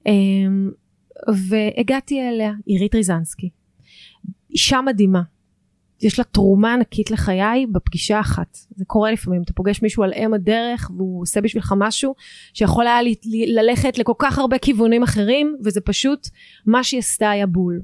[0.07, 0.71] אמ,
[1.49, 3.51] והגעתי אליה עירית ריזנסקי.
[4.51, 5.23] אישה מדהימה
[6.03, 8.59] יש לה תרומה ענקית לחיי בפגישה אחת.
[8.77, 12.15] זה קורה לפעמים, אתה פוגש מישהו על אם הדרך והוא עושה בשבילך משהו
[12.55, 12.99] שיכול היה
[13.47, 16.29] ללכת לכל כך הרבה כיוונים אחרים וזה פשוט
[16.67, 17.81] מה שהיא עשתה היה בול.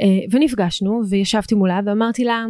[0.00, 2.46] אה, ונפגשנו וישבתי מולה ואמרתי לה,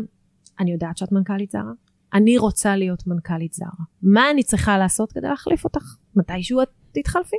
[0.61, 1.73] אני יודעת שאת מנכ"לית זרה,
[2.15, 3.85] אני רוצה להיות מנכ"לית זרה.
[4.03, 5.97] מה אני צריכה לעשות כדי להחליף אותך?
[6.17, 7.37] מתישהו את תתחלפי?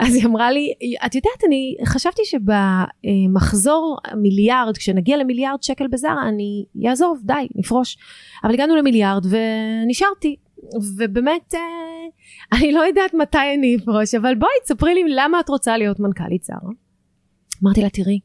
[0.00, 0.72] אז היא אמרה לי,
[1.06, 7.96] את יודעת, אני חשבתי שבמחזור מיליארד, כשנגיע למיליארד שקל בזרה, אני אעזוב, די, נפרוש.
[8.44, 10.36] אבל הגענו למיליארד ונשארתי.
[10.98, 11.60] ובאמת, אה,
[12.58, 16.44] אני לא יודעת מתי אני אפרוש, אבל בואי, תספרי לי למה את רוצה להיות מנכ"לית
[16.44, 16.70] זרה.
[17.62, 18.20] אמרתי לה תראי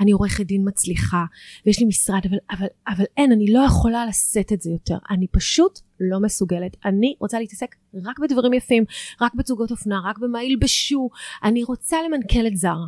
[0.00, 1.24] אני עורכת דין מצליחה
[1.66, 4.98] ויש לי משרד אבל, אבל, אבל אין אני לא יכולה לשאת את זה יותר.
[5.10, 6.76] אני פשוט לא מסוגלת.
[6.84, 8.84] אני רוצה להתעסק רק בדברים יפים
[9.20, 11.10] רק בצוגות אופנה רק במה ילבשו.
[11.44, 12.86] אני רוצה למנכ"ל את זרה.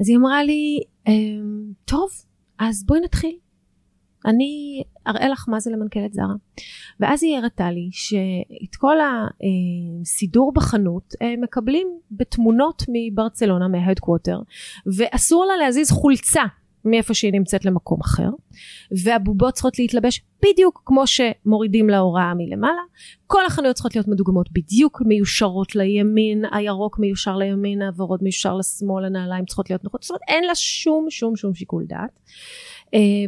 [0.00, 2.10] אז היא אמרה לי אמ, טוב
[2.58, 3.36] אז בואי נתחיל
[4.26, 6.34] אני אראה לך מה זה למנכ"לת זרה.
[7.00, 8.96] ואז היא הראתה לי שאת כל
[10.02, 14.38] הסידור בחנות מקבלים בתמונות מברצלונה מההדקווטר
[14.96, 16.42] ואסור לה להזיז חולצה
[16.86, 18.28] מאיפה שהיא נמצאת למקום אחר
[19.04, 22.82] והבובות צריכות להתלבש בדיוק כמו שמורידים להוראה מלמעלה.
[23.26, 29.44] כל החנויות צריכות להיות מדוגמות בדיוק מיושרות לימין הירוק מיושר לימין הוורוד מיושר לשמאל הנעליים
[29.44, 32.20] צריכות להיות נכונות זאת אומרת אין לה שום שום שום שיקול דעת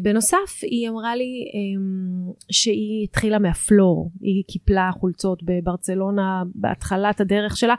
[0.02, 4.10] בנוסף היא אמרה לי um, שהיא התחילה מהפלור.
[4.20, 7.74] היא קיפלה חולצות בברצלונה בהתחלת הדרך שלה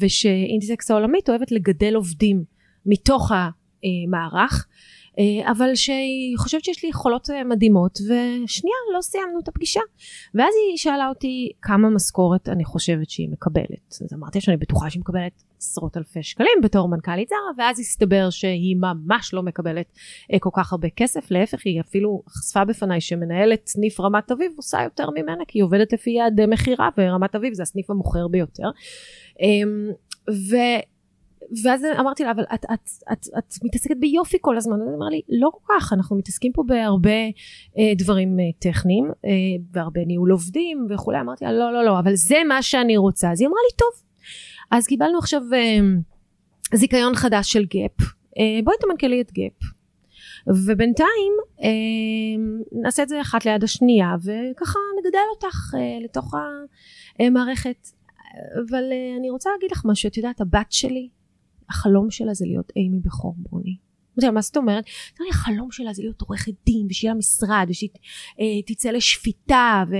[0.00, 2.44] ושאינטסקס העולמית אוהבת לגדל עובדים
[2.86, 4.66] מתוך המערך
[5.18, 9.80] אה, אבל שהיא חושבת שיש לי יכולות אה, מדהימות ושנייה לא סיימנו את הפגישה.
[10.34, 14.00] ואז היא שאלה אותי כמה משכורת אני חושבת שהיא מקבלת?
[14.02, 18.76] אז אמרתי שאני בטוחה שהיא מקבלת עשרות אלפי שקלים בתור מנכ"לית זרה ואז הסתבר שהיא
[18.76, 19.92] ממש לא מקבלת
[20.32, 21.30] אה, כל כך הרבה כסף.
[21.30, 25.92] להפך היא אפילו חשפה בפניי שמנהלת סניף רמת אביב עושה יותר ממנה כי היא עובדת
[25.92, 28.70] לפי יעדי מכירה ורמת אביב זה הסניף המוכר ביותר.
[29.40, 29.90] אמ,
[30.30, 30.56] ו...
[31.64, 34.80] ואז אמרתי לה אבל את, את, את, את מתעסקת ביופי כל הזמן.
[34.82, 37.10] אז היא אמרה לי לא כל כך אנחנו מתעסקים פה בהרבה
[37.78, 39.30] אה, דברים אה, טכניים אה,
[39.72, 41.20] והרבה ניהול עובדים וכולי.
[41.20, 43.30] אמרתי לה לא לא לא אבל זה מה שאני רוצה.
[43.32, 44.11] אז היא אמרה לי טוב
[44.72, 45.80] אז קיבלנו עכשיו אה,
[46.74, 48.08] זיכיון חדש של גאפ
[48.38, 49.72] אה, בואי תמנכ"לי את גאפ
[50.46, 51.32] ובינתיים
[51.62, 51.68] אה,
[52.82, 56.34] נעשה את זה אחת ליד השנייה וככה נגדל אותך אה, לתוך
[57.20, 57.88] המערכת
[58.54, 61.08] אבל אה, אני רוצה להגיד לך משהו את יודעת הבת שלי
[61.70, 63.76] החלום שלה זה להיות אימי בכור בוני.
[64.32, 64.84] מה זאת אומרת?
[65.30, 67.90] החלום שלה זה להיות עורכת דין ושיהיה לה משרד ושהיא
[68.66, 69.94] תצא לשפיטה ו...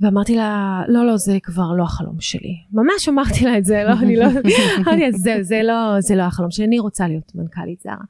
[0.00, 2.56] ואמרתי לה לא לא זה כבר לא החלום שלי.
[2.72, 4.24] ממש אמרתי לה את זה לא אני לא
[4.78, 8.04] אמרתי לה זה, זה לא זה לא החלום שלי אני רוצה להיות מנכ"לית זרה.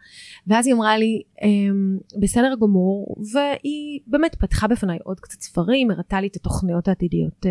[0.47, 3.17] ואז היא אמרה לי אמ, בסדר גמור.
[3.33, 7.51] והיא באמת פתחה בפניי עוד קצת ספרים הראתה לי את התוכניות העתידיות אה,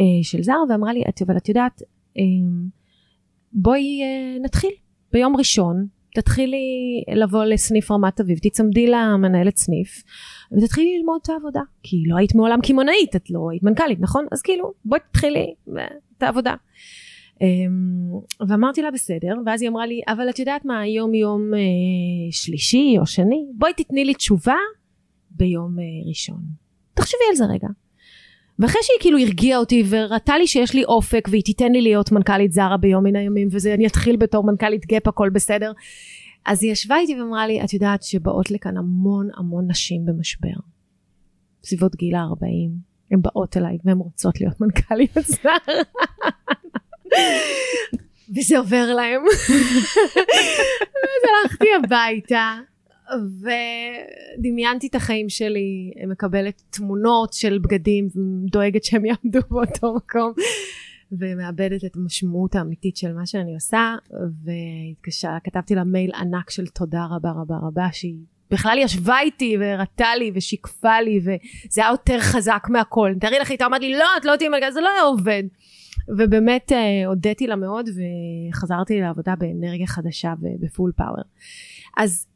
[0.00, 1.82] אה, של זרה ואמרה לי אבל את יודעת
[2.16, 2.68] אמ,
[3.52, 4.00] בואי
[4.42, 4.70] נתחיל.
[5.12, 5.86] ביום ראשון
[6.20, 10.02] תתחילי לבוא לסניף רמת אביב, תצמדי למנהלת סניף,
[10.52, 11.60] ותתחילי ללמוד את העבודה.
[11.82, 14.26] כי לא היית מעולם קמעונאית, את לא היית מנכ"לית, נכון?
[14.32, 15.54] אז כאילו, בואי תתחילי
[16.18, 16.54] את העבודה.
[17.40, 17.46] אמ,
[18.48, 21.60] ואמרתי לה בסדר, ואז היא אמרה לי, אבל את יודעת מה, היום יום אה,
[22.30, 24.58] שלישי או שני, בואי תתני לי תשובה
[25.30, 26.40] ביום אה, ראשון.
[26.94, 27.68] תחשבי על זה רגע.
[28.58, 32.52] ואחרי שהיא כאילו הרגיעה אותי וראתה לי שיש לי אופק והיא תיתן לי להיות מנכ"לית
[32.52, 35.72] זרה ביום מן הימים וזה אני אתחיל בתור מנכ"לית גאפ הכל בסדר.
[36.46, 40.56] אז היא ישבה איתי ואמרה לי את יודעת שבאות לכאן המון המון נשים במשבר.
[41.64, 42.70] סביבות גיל ה-40
[43.10, 45.56] הן באות אליי והן רוצות להיות מנכ"לית זרה.
[48.36, 49.22] וזה עובר להם.
[51.04, 52.58] אז הלכתי הביתה
[54.38, 58.08] ודמיינתי את החיים שלי, מקבלת תמונות של בגדים,
[58.50, 60.32] דואגת שהם יעמדו באותו מקום,
[61.12, 63.94] ומאבדת את המשמעות האמיתית של מה שאני עושה,
[64.44, 68.16] והתקשה, כתבתי לה מייל ענק של תודה רבה רבה רבה, שהיא
[68.50, 73.12] בכלל ישבה איתי והראתה לי ושיקפה לי, וזה היה יותר חזק מהכל.
[73.20, 75.42] תארי לך, היא אומרת לי, לא, את לא תהיי מלכה, זה לא היה עובד.
[76.18, 81.22] ובאמת אה, הודיתי לה מאוד וחזרתי לעבודה באנרגיה חדשה ובפול פאוור.
[81.96, 82.26] אז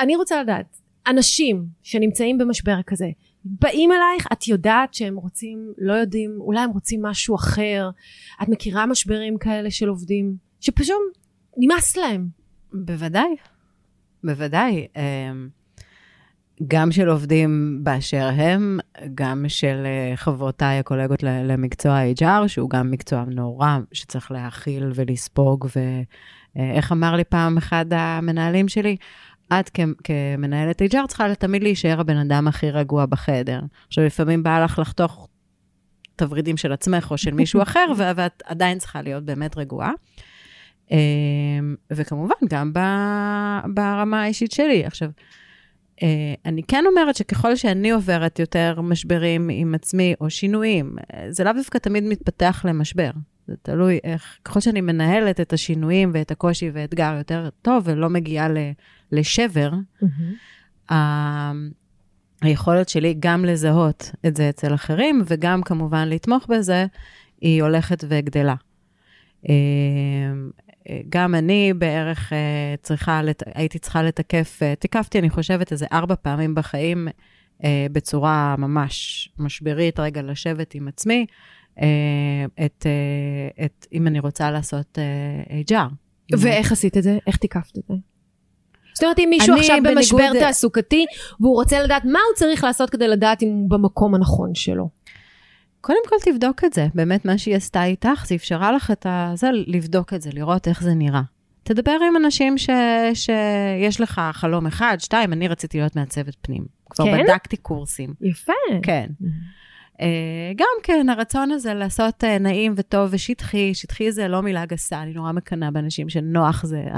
[0.00, 3.06] אני רוצה לדעת, אנשים שנמצאים במשבר כזה,
[3.44, 7.90] באים אלייך, את יודעת שהם רוצים, לא יודעים, אולי הם רוצים משהו אחר,
[8.42, 10.96] את מכירה משברים כאלה של עובדים, שפשוט
[11.56, 12.28] נמאס להם.
[12.72, 13.36] בוודאי,
[14.24, 14.86] בוודאי.
[14.96, 15.48] אמ,
[16.68, 18.78] גם של עובדים באשר הם,
[19.14, 26.92] גם של אה, חברותיי הקולגות למקצוע HR, שהוא גם מקצוע נורא שצריך להכיל ולספוג, ואיך
[26.92, 28.96] אמר לי פעם אחד המנהלים שלי?
[29.52, 29.70] את
[30.04, 33.60] כמנהלת HR צריכה תמיד להישאר הבן אדם הכי רגוע בחדר.
[33.86, 35.28] עכשיו, לפעמים בא לך לחתוך
[36.16, 37.86] תוורידים של עצמך או של מישהו אחר,
[38.16, 39.92] ואת עדיין צריכה להיות באמת רגועה.
[40.90, 42.72] אמ, וכמובן, גם
[43.74, 44.84] ברמה האישית שלי.
[44.84, 45.10] עכשיו,
[46.02, 51.44] אה, אני כן אומרת שככל שאני עוברת יותר משברים עם עצמי או שינויים, אה, זה
[51.44, 53.10] לאו דווקא תמיד מתפתח למשבר.
[53.50, 58.48] זה תלוי איך, ככל שאני מנהלת את השינויים ואת הקושי ואתגר יותר טוב ולא מגיעה
[59.12, 60.92] לשבר, mm-hmm.
[62.42, 66.86] היכולת שלי גם לזהות את זה אצל אחרים, וגם כמובן לתמוך בזה,
[67.40, 68.54] היא הולכת וגדלה.
[69.48, 69.54] אה,
[71.08, 73.20] גם אני בערך אה, צריכה,
[73.54, 77.08] הייתי צריכה לתקף, אה, תיקפתי, אני חושבת, איזה ארבע פעמים בחיים
[77.92, 81.26] בצורה ממש משברית, רגע לשבת עם עצמי,
[82.64, 82.86] את,
[83.64, 84.98] את אם אני רוצה לעשות
[85.68, 85.94] HR.
[86.38, 87.18] ואיך עשית את זה?
[87.26, 87.94] איך תיקפת את זה?
[88.94, 90.38] זאת אומרת, אם מישהו עכשיו במשבר בניגוד...
[90.38, 91.04] תעסוקתי,
[91.40, 94.88] והוא רוצה לדעת מה הוא צריך לעשות כדי לדעת אם הוא במקום הנכון שלו.
[95.80, 99.32] קודם כל תבדוק את זה, באמת מה שהיא עשתה איתך, זה אפשרה לך את ה...
[99.34, 101.22] זה, לבדוק את זה, לראות איך זה נראה.
[101.62, 102.70] תדבר עם אנשים ש...
[103.14, 106.64] שיש לך חלום אחד, שתיים, אני רציתי להיות מעצבת פנים.
[106.90, 107.22] כבר כן?
[107.24, 108.14] בדקתי קורסים.
[108.20, 108.52] יפה.
[108.82, 109.06] כן.
[110.00, 110.02] Uh,
[110.56, 115.12] גם כן, הרצון הזה לעשות uh, נעים וטוב ושטחי, שטחי זה לא מילה גסה, אני
[115.12, 116.96] נורא מקנאה באנשים שנוח זה, uh,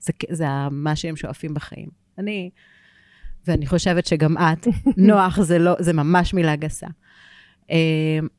[0.00, 1.88] זה, זה מה שהם שואפים בחיים.
[2.18, 2.50] אני,
[3.46, 6.86] ואני חושבת שגם את, נוח זה, לא, זה ממש מילה גסה.
[7.62, 7.72] Uh,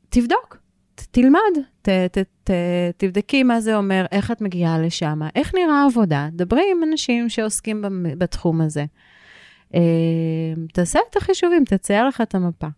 [0.08, 0.56] תבדוק,
[0.94, 1.38] ת, תלמד,
[1.82, 2.50] ת, ת, ת,
[2.96, 7.84] תבדקי מה זה אומר, איך את מגיעה לשם, איך נראה העבודה, דברי עם אנשים שעוסקים
[8.18, 8.84] בתחום הזה.
[10.72, 12.68] תעשה את החישובים, תצייר לך את המפה.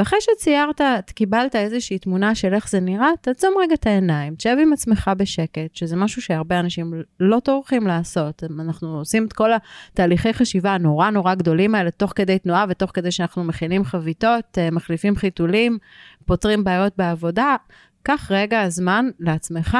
[0.00, 0.80] ואחרי שציירת,
[1.14, 5.74] קיבלת איזושהי תמונה של איך זה נראה, תעצום רגע את העיניים, תשב עם עצמך בשקט,
[5.74, 8.44] שזה משהו שהרבה אנשים לא טורחים לעשות.
[8.60, 9.50] אנחנו עושים את כל
[9.92, 14.70] התהליכי חשיבה הנורא נורא גדולים האלה, תוך כדי תנועה ותוך כדי שאנחנו מכינים חביתות, אה,
[14.70, 15.78] מחליפים חיתולים,
[16.26, 17.56] פותרים בעיות בעבודה.
[18.02, 19.78] קח רגע זמן לעצמך,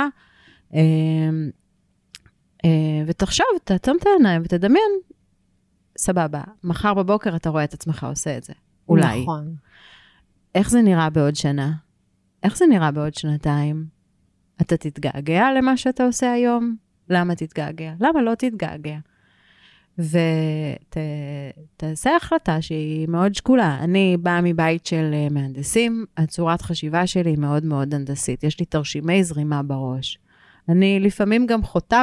[0.75, 0.81] אה,
[2.65, 2.71] אה,
[3.07, 4.91] ותחשוב, תעצום את העיניים ותדמיין,
[5.99, 8.53] סבבה, מחר בבוקר אתה רואה את עצמך עושה את זה.
[8.89, 9.23] אולי.
[9.23, 9.55] נכון.
[10.55, 11.73] איך זה נראה בעוד שנה?
[12.43, 13.85] איך זה נראה בעוד שנתיים?
[14.61, 16.77] אתה תתגעגע למה שאתה עושה היום?
[17.11, 17.93] למה תתגעגע?
[18.01, 18.99] למה לא תתגעגע?
[21.77, 23.79] ותעשה החלטה שהיא מאוד שקולה.
[23.81, 28.45] אני באה מבית של אה, מהנדסים, הצורת חשיבה שלי היא מאוד מאוד הנדסית.
[28.45, 30.19] יש לי תרשימי זרימה בראש.
[30.69, 32.03] אני לפעמים גם חוטאה,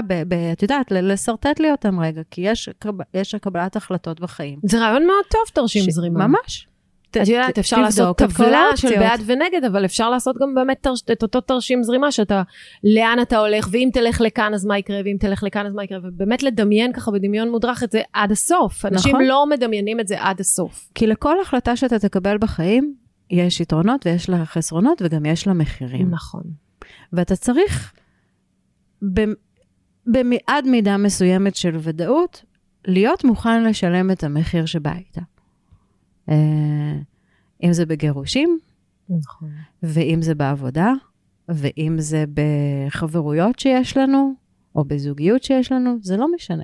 [0.53, 2.69] את יודעת, לשרטט לי אותם רגע, כי יש,
[3.13, 4.59] יש קבלת החלטות בחיים.
[4.63, 5.89] זה רעיון מאוד טוב, תרשים ש...
[5.89, 6.27] זרימה.
[6.27, 6.67] ממש.
[7.11, 11.23] את יודעת, אפשר לעשות טבלה של בעד ונגד, אבל אפשר לעשות גם באמת תרש, את
[11.23, 12.43] אותו תרשים זרימה, שאתה,
[12.83, 15.99] לאן אתה הולך, ואם תלך לכאן אז מה יקרה, ואם תלך לכאן אז מה יקרה,
[16.03, 18.85] ובאמת לדמיין ככה בדמיון מודרך את זה עד הסוף.
[18.85, 19.25] אנשים נכון.
[19.25, 20.89] לא מדמיינים את זה עד הסוף.
[20.95, 22.95] כי לכל החלטה שאתה תקבל בחיים,
[23.31, 26.09] יש יתרונות ויש לה חסרונות, וגם יש לה מחירים.
[26.11, 26.43] נכון.
[27.13, 27.93] ואתה צריך,
[30.47, 32.43] עד מידה מסוימת של ודאות,
[32.87, 35.21] להיות מוכן לשלם את המחיר שבא איתה.
[36.29, 36.93] אה,
[37.63, 38.59] אם זה בגירושים,
[39.09, 39.49] נכון.
[39.83, 40.93] ואם זה בעבודה,
[41.49, 44.33] ואם זה בחברויות שיש לנו,
[44.75, 46.63] או בזוגיות שיש לנו, זה לא משנה.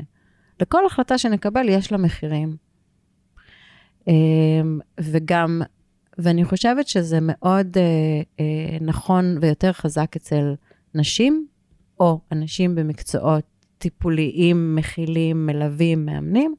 [0.61, 2.55] לכל החלטה שנקבל יש לה מחירים.
[4.07, 5.61] אמ, וגם,
[6.17, 10.53] ואני חושבת שזה מאוד אה, אה, נכון ויותר חזק אצל
[10.95, 11.47] נשים,
[11.99, 13.43] או אנשים במקצועות
[13.77, 16.55] טיפוליים, מכילים, מלווים, מאמנים,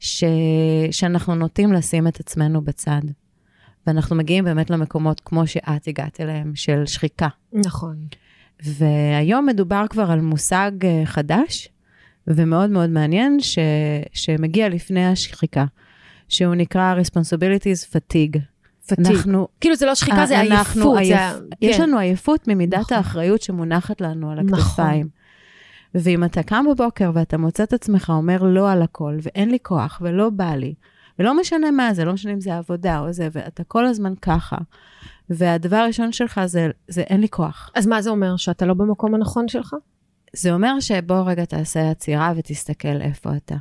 [0.00, 0.24] ש,
[0.90, 3.00] שאנחנו נוטים לשים את עצמנו בצד.
[3.86, 7.28] ואנחנו מגיעים באמת למקומות כמו שאת הגעת אליהם, של שחיקה.
[7.52, 7.96] נכון.
[8.62, 11.68] והיום מדובר כבר על מושג אה, חדש,
[12.26, 13.58] ומאוד מאוד מעניין, ש,
[14.12, 15.64] שמגיע לפני השחיקה,
[16.28, 18.40] שהוא נקרא Responsibilities Fatigue.
[18.86, 19.06] פתיג.
[19.06, 20.98] אנחנו, כאילו זה לא שחיקה, זה אנחנו עייפות.
[20.98, 21.36] עייפ...
[21.36, 21.44] זה...
[21.60, 21.82] יש כן.
[21.82, 22.96] לנו עייפות ממידת נכון.
[22.96, 25.08] האחריות שמונחת לנו על נכון.
[25.94, 30.02] ואם אתה קם בבוקר ואתה מוצא את עצמך אומר לא על הכל, ואין לי כוח,
[30.04, 30.74] ולא בא לי,
[31.18, 34.56] ולא משנה מה זה, לא משנה אם זה עבודה או זה, ואתה כל הזמן ככה,
[35.30, 37.70] והדבר הראשון שלך זה, זה אין לי כוח.
[37.74, 38.36] אז מה זה אומר?
[38.36, 39.74] שאתה לא במקום הנכון שלך?
[40.32, 43.56] זה אומר שבוא רגע תעשה עצירה ותסתכל איפה אתה.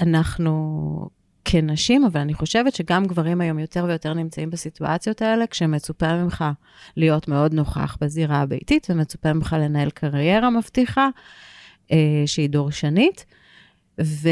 [0.00, 1.08] ואנחנו
[1.44, 6.44] כנשים, אבל אני חושבת שגם גברים היום יותר ויותר נמצאים בסיטואציות האלה, כשמצופה ממך
[6.96, 11.08] להיות מאוד נוכח בזירה הביתית, ומצופה ממך לנהל קריירה מבטיחה,
[11.92, 13.24] אה, שהיא דורשנית.
[14.00, 14.28] ו...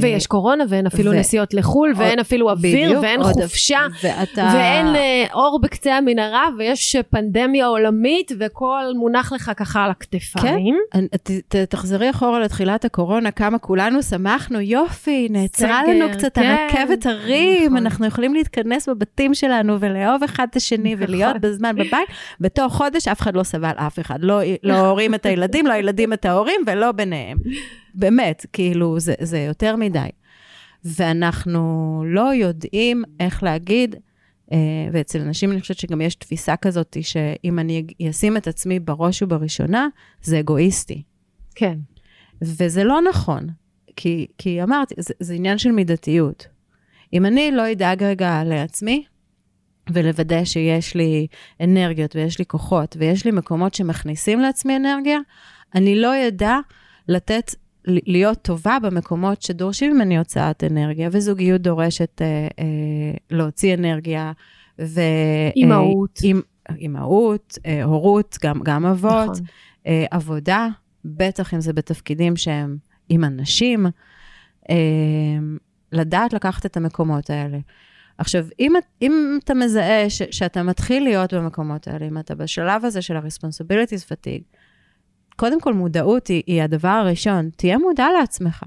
[0.00, 4.50] ויש קורונה, ואין אפילו ו- נסיעות לחו"ל, ואין אפילו אוויר, בדיוק, ואין חופשה, ואתה...
[4.54, 10.76] ואין אה, אור בקצה המנהרה, ויש פנדמיה עולמית, והכל מונח לך ככה על הכתפיים.
[10.94, 16.34] אני- ת, ת, תחזרי אחורה לתחילת הקורונה, כמה כולנו שמחנו, יופי, נעצרה סגר, לנו קצת
[16.34, 17.76] כן, הרכבת הרים, נכון.
[17.76, 21.06] אנחנו יכולים להתכנס בבתים שלנו ולאהוב אחד את השני נכון.
[21.08, 22.08] ולהיות בזמן בבית.
[22.40, 26.12] בתוך חודש אף אחד לא סבל אף אחד, לא, לא ההורים את הילדים, לא הילדים
[26.12, 27.38] את ההורים ולא ביניהם.
[27.94, 30.08] באמת, כאילו, זה, זה יותר מדי.
[30.84, 33.96] ואנחנו לא יודעים איך להגיד,
[34.52, 34.58] אה,
[34.92, 39.88] ואצל נשים אני חושבת שגם יש תפיסה כזאת, שאם אני אשים את עצמי בראש ובראשונה,
[40.22, 41.02] זה אגואיסטי.
[41.54, 41.78] כן.
[42.42, 43.46] וזה לא נכון,
[43.96, 46.46] כי, כי אמרתי, זה, זה עניין של מידתיות.
[47.12, 49.04] אם אני לא אדאג רגע לעצמי,
[49.92, 51.26] ולוודא שיש לי
[51.60, 55.18] אנרגיות ויש לי כוחות ויש לי מקומות שמכניסים לעצמי אנרגיה,
[55.74, 56.56] אני לא אדע
[57.08, 57.54] לתת,
[57.88, 62.26] להיות טובה במקומות שדורשים ממני הוצאת אנרגיה, וזוגיות דורשת אה,
[62.58, 62.64] אה,
[63.30, 64.32] להוציא אנרגיה,
[64.80, 65.00] ו...
[65.56, 66.18] אימהות.
[66.24, 69.12] אה, אימ- אימהות, אה, הורות, גם, גם אבות.
[69.30, 69.44] נכון.
[69.86, 70.68] אה, עבודה,
[71.04, 72.76] בטח אם זה בתפקידים שהם
[73.08, 73.86] עם אנשים,
[74.70, 74.76] אה,
[75.92, 77.58] לדעת לקחת את המקומות האלה.
[78.18, 78.72] עכשיו, אם,
[79.02, 84.04] אם אתה מזהה ש, שאתה מתחיל להיות במקומות האלה, אם אתה בשלב הזה של ה-responsibilities
[84.12, 84.56] fatigue,
[85.38, 88.64] קודם כל מודעות היא, היא הדבר הראשון, תהיה מודע לעצמך.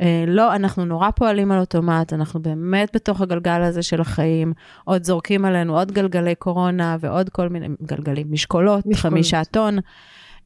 [0.00, 4.52] אה, לא, אנחנו נורא פועלים על אוטומט, אנחנו באמת בתוך הגלגל הזה של החיים,
[4.84, 8.96] עוד זורקים עלינו עוד גלגלי קורונה ועוד כל מיני גלגלים, משקולות, משקולות.
[8.96, 9.78] חמישה טון,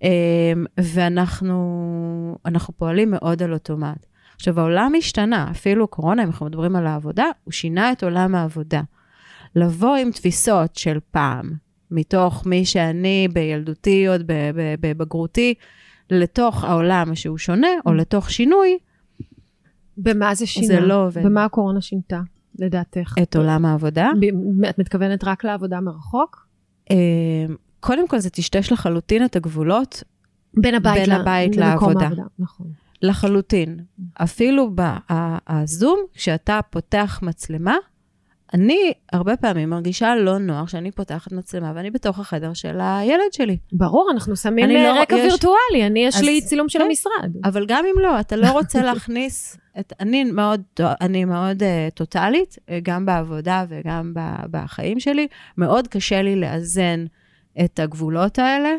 [0.02, 4.06] אה, ואנחנו אנחנו פועלים מאוד על אוטומט.
[4.36, 8.80] עכשיו, העולם השתנה, אפילו קורונה, אם אנחנו מדברים על העבודה, הוא שינה את עולם העבודה.
[9.56, 11.52] לבוא עם תפיסות של פעם,
[11.92, 14.22] מתוך מי שאני בילדותי, עוד
[14.80, 15.54] בבגרותי,
[16.10, 18.78] לתוך העולם שהוא שונה, או לתוך שינוי,
[19.96, 20.66] במה זה שינה?
[20.66, 21.22] זה לא עובד.
[21.24, 22.20] במה הקורונה שינתה,
[22.58, 23.14] לדעתך?
[23.22, 24.10] את עולם העבודה.
[24.20, 26.46] ב- את מתכוונת רק לעבודה מרחוק?
[26.90, 26.96] אה,
[27.80, 30.02] קודם כל, זה טשטש לחלוטין את הגבולות
[30.54, 32.04] בין הבית, בין ל- הבית למקום לעבודה.
[32.04, 32.66] העבודה, נכון.
[33.02, 33.78] לחלוטין.
[34.14, 34.70] אפילו
[35.50, 37.76] בזום, כשאתה פותח מצלמה,
[38.54, 43.56] אני הרבה פעמים מרגישה לא נוח שאני פותחת מצלמה ואני בתוך החדר של הילד שלי.
[43.72, 46.84] ברור, אנחנו שמים אני לא- רקע יש- וירטואלי, אני, יש אז- לי צילום של כן.
[46.84, 47.36] המשרד.
[47.44, 50.62] אבל גם אם לא, אתה לא רוצה להכניס, את, אני מאוד,
[51.00, 55.26] אני מאוד uh, טוטאלית, uh, גם בעבודה וגם ב- בחיים שלי.
[55.58, 57.04] מאוד קשה לי לאזן
[57.64, 58.70] את הגבולות האלה.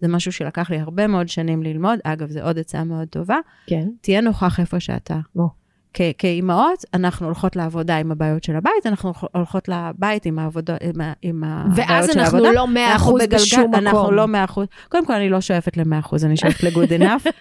[0.00, 1.98] זה משהו שלקח לי הרבה מאוד שנים ללמוד.
[2.04, 3.36] אגב, זו עוד עצה מאוד טובה.
[3.66, 3.88] כן.
[4.00, 5.18] תהיה נוכח איפה שאתה.
[5.36, 5.48] או.
[5.94, 11.00] כ- כאימהות, אנחנו הולכות לעבודה עם הבעיות של הבית, אנחנו הולכות לבית עם, העבודה, עם,
[11.00, 12.52] ה- עם הבעיות ואז של אנחנו העבודה.
[12.52, 13.74] לא מאה אנחנו אחוז בגלגל- בשום מקום.
[13.74, 14.66] אנחנו לא מאה אחוז.
[14.88, 17.26] קודם כל, אני לא שואפת למאה אחוז, אני שואפת לגוד אנאף.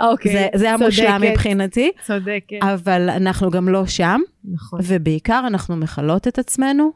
[0.00, 2.56] אוקיי, זה, זה המושלם צודקת, מבחינתי, צודקת.
[2.62, 4.80] אבל אנחנו גם לא שם, נכון.
[4.82, 6.92] ובעיקר אנחנו מכלות את עצמנו,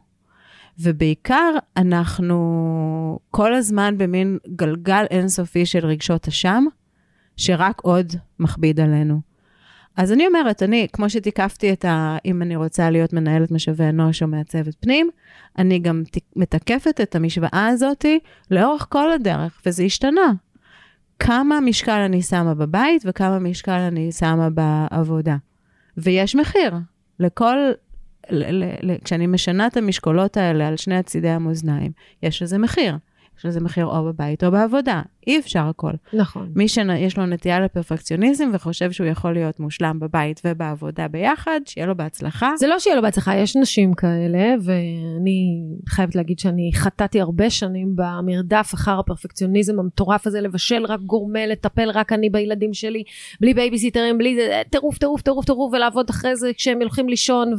[0.78, 2.38] ובעיקר אנחנו
[3.30, 6.64] כל הזמן במין גלגל אינסופי של רגשות אשם,
[7.36, 8.06] שרק עוד
[8.38, 9.20] מכביד עלינו.
[9.96, 12.16] אז אני אומרת, אני, כמו שתיקפתי את ה...
[12.24, 15.10] אם אני רוצה להיות מנהלת משאבי אנוש או מעצבת פנים,
[15.58, 16.02] אני גם
[16.36, 18.04] מתקפת את המשוואה הזאת
[18.50, 20.32] לאורך כל הדרך, וזה השתנה.
[21.18, 25.36] כמה משקל אני שמה בבית וכמה משקל אני שמה בעבודה.
[25.96, 26.74] ויש מחיר
[27.20, 27.56] לכל,
[28.30, 31.92] ל, ל, ל, כשאני משנה את המשקולות האלה על שני הצידי המאזניים,
[32.22, 32.96] יש לזה מחיר.
[33.38, 35.02] יש לזה מחיר או בבית או בעבודה.
[35.26, 35.90] אי אפשר הכל.
[36.12, 36.52] נכון.
[36.56, 41.96] מי שיש לו נטייה לפרפקציוניזם וחושב שהוא יכול להיות מושלם בבית ובעבודה ביחד, שיהיה לו
[41.96, 42.50] בהצלחה.
[42.58, 47.96] זה לא שיהיה לו בהצלחה, יש נשים כאלה, ואני חייבת להגיד שאני חטאתי הרבה שנים
[47.96, 53.02] במרדף אחר הפרפקציוניזם המטורף הזה, לבשל רק גורמה, לטפל רק אני בילדים שלי,
[53.40, 54.38] בלי בייביסיטרים, בלי
[54.70, 57.54] טירוף, טירוף, טירוף, טירוף, ולעבוד אחרי זה כשהם הולכים לישון,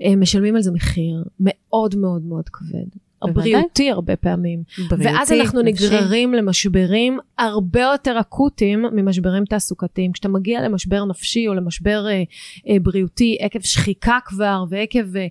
[0.00, 3.05] ומשלמים על זה מחיר מאוד מאוד מאוד כבד.
[3.30, 4.62] הבריאותי הרבה פעמים.
[4.88, 6.34] בריאותי, ואז אנחנו נגררים.
[6.34, 10.12] למשברים הרבה יותר אקוטיים ממשברים תעסוקתיים.
[10.12, 12.22] כשאתה מגיע למשבר נפשי או למשבר אה,
[12.68, 15.26] אה, בריאותי עקב שחיקה כבר ועקב אה, אה,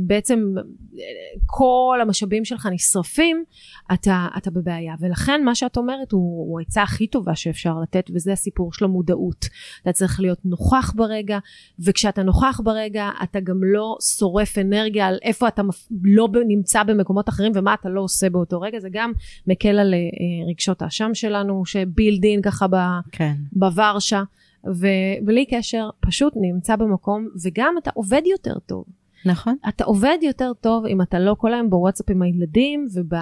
[0.00, 1.02] בעצם אה,
[1.46, 3.44] כל המשאבים שלך נשרפים,
[3.94, 4.94] אתה, אתה בבעיה.
[5.00, 9.46] ולכן מה שאת אומרת הוא, הוא העצה הכי טובה שאפשר לתת וזה הסיפור של המודעות.
[9.82, 11.38] אתה צריך להיות נוכח ברגע
[11.78, 15.62] וכשאתה נוכח ברגע אתה גם לא שורף אנרגיה על איפה אתה
[16.02, 19.12] לא נמצא במקומות במקומות אחרים ומה אתה לא עושה באותו רגע, זה גם
[19.46, 22.76] מקל על uh, רגשות האשם שלנו, שבילדין ככה ב,
[23.12, 23.34] כן.
[23.52, 24.22] בוורשה,
[24.64, 28.84] ובלי קשר, פשוט נמצא במקום, וגם אתה עובד יותר טוב.
[29.26, 29.56] נכון.
[29.68, 33.14] אתה עובד יותר טוב אם אתה לא כל היום בוואטסאפ עם הילדים וב...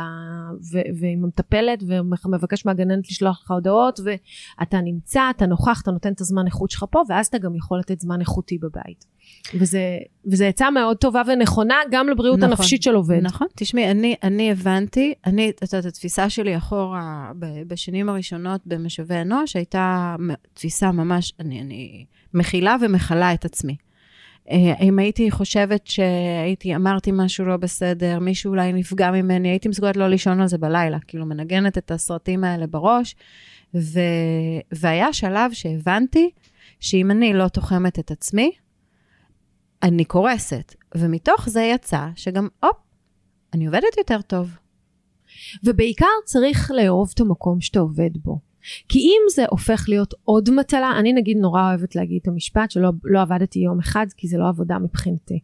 [0.72, 0.78] ו...
[1.00, 6.46] ועם המטפלת ומבקש מהגננת לשלוח לך הודעות ואתה נמצא, אתה נוכח, אתה נותן את הזמן
[6.46, 9.04] איכות שלך פה ואז אתה גם יכול לתת זמן איכותי בבית.
[9.54, 13.18] וזה, וזה עצה מאוד טובה ונכונה גם לבריאות נכון, הנפשית של עובד.
[13.22, 17.32] נכון, תשמעי, אני, אני הבנתי, אני, את יודעת, התפיסה שלי אחורה
[17.66, 20.16] בשנים הראשונות במשאבי אנוש הייתה
[20.54, 23.76] תפיסה ממש, אני, אני מכילה ומכלה את עצמי.
[24.50, 29.96] אה, אם הייתי חושבת שהייתי, אמרתי משהו לא בסדר, מישהו אולי נפגע ממני, הייתי מסוגלת
[29.96, 33.16] לא לישון על זה בלילה, כאילו מנגנת את הסרטים האלה בראש.
[33.74, 34.00] ו...
[34.72, 36.30] והיה שלב שהבנתי
[36.80, 38.50] שאם אני לא תוחמת את עצמי,
[39.82, 40.74] אני קורסת.
[40.94, 42.76] ומתוך זה יצא שגם, הופ,
[43.52, 44.56] אני עובדת יותר טוב.
[45.64, 48.38] ובעיקר צריך לאהוב את המקום שאתה עובד בו.
[48.88, 52.90] כי אם זה הופך להיות עוד מטלה, אני נגיד נורא אוהבת להגיד את המשפט שלא
[53.04, 55.40] לא עבדתי יום אחד, כי זה לא עבודה מבחינתי.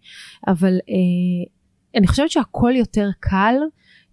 [0.47, 1.51] אבל אה,
[1.97, 3.55] אני חושבת שהכל יותר קל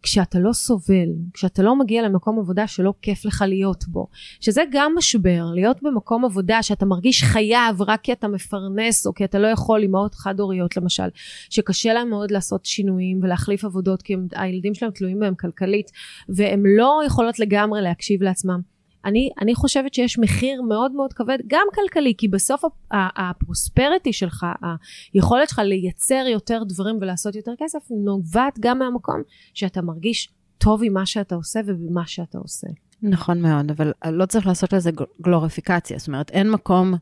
[0.04, 4.08] כשאתה לא סובל, כשאתה לא מגיע למקום עבודה שלא כיף לך להיות בו,
[4.40, 9.26] שזה גם משבר, להיות במקום עבודה שאתה מרגיש חייב רק כי אתה מפרנס או כי
[9.26, 11.08] אתה לא יכול, אימהות חד הוריות למשל,
[11.50, 15.92] שקשה להם מאוד לעשות שינויים ולהחליף עבודות כי הם, הילדים שלהם תלויים בהם כלכלית
[16.30, 18.77] והם לא יכולות לגמרי להקשיב לעצמם.
[19.08, 24.46] אני, אני חושבת שיש מחיר מאוד מאוד כבד, גם כלכלי, כי בסוף הפרוספריטי שלך,
[25.14, 29.22] היכולת שלך לייצר יותר דברים ולעשות יותר כסף, נובעת גם מהמקום
[29.54, 32.68] שאתה מרגיש טוב עם מה שאתה עושה ובמה שאתה עושה.
[33.02, 34.92] נכון מאוד, אבל לא צריך לעשות לזה
[35.22, 36.94] גלוריפיקציה, זאת אומרת, אין מקום...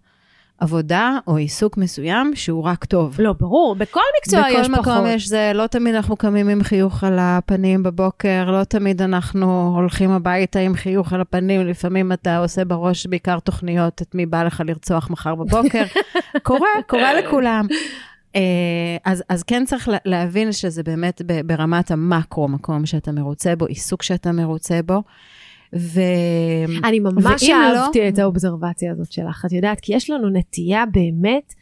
[0.59, 3.15] עבודה או עיסוק מסוים שהוא רק טוב.
[3.19, 4.81] לא, ברור, בכל מקצוע יש פחות.
[4.81, 9.01] בכל מקום יש זה, לא תמיד אנחנו קמים עם חיוך על הפנים בבוקר, לא תמיד
[9.01, 14.25] אנחנו הולכים הביתה עם חיוך על הפנים, לפעמים אתה עושה בראש בעיקר תוכניות, את מי
[14.25, 15.83] בא לך לרצוח מחר בבוקר.
[16.43, 17.67] קורה, קורה לכולם.
[18.35, 18.41] אה,
[19.05, 24.31] אז, אז כן צריך להבין שזה באמת ברמת המקרו מקום שאתה מרוצה בו, עיסוק שאתה
[24.31, 25.03] מרוצה בו.
[25.75, 26.01] ו...
[26.83, 28.07] אני ממש לא- אהבתי לא...
[28.07, 31.53] את האובזרבציה הזאת שלך, את יודעת, כי יש לנו נטייה באמת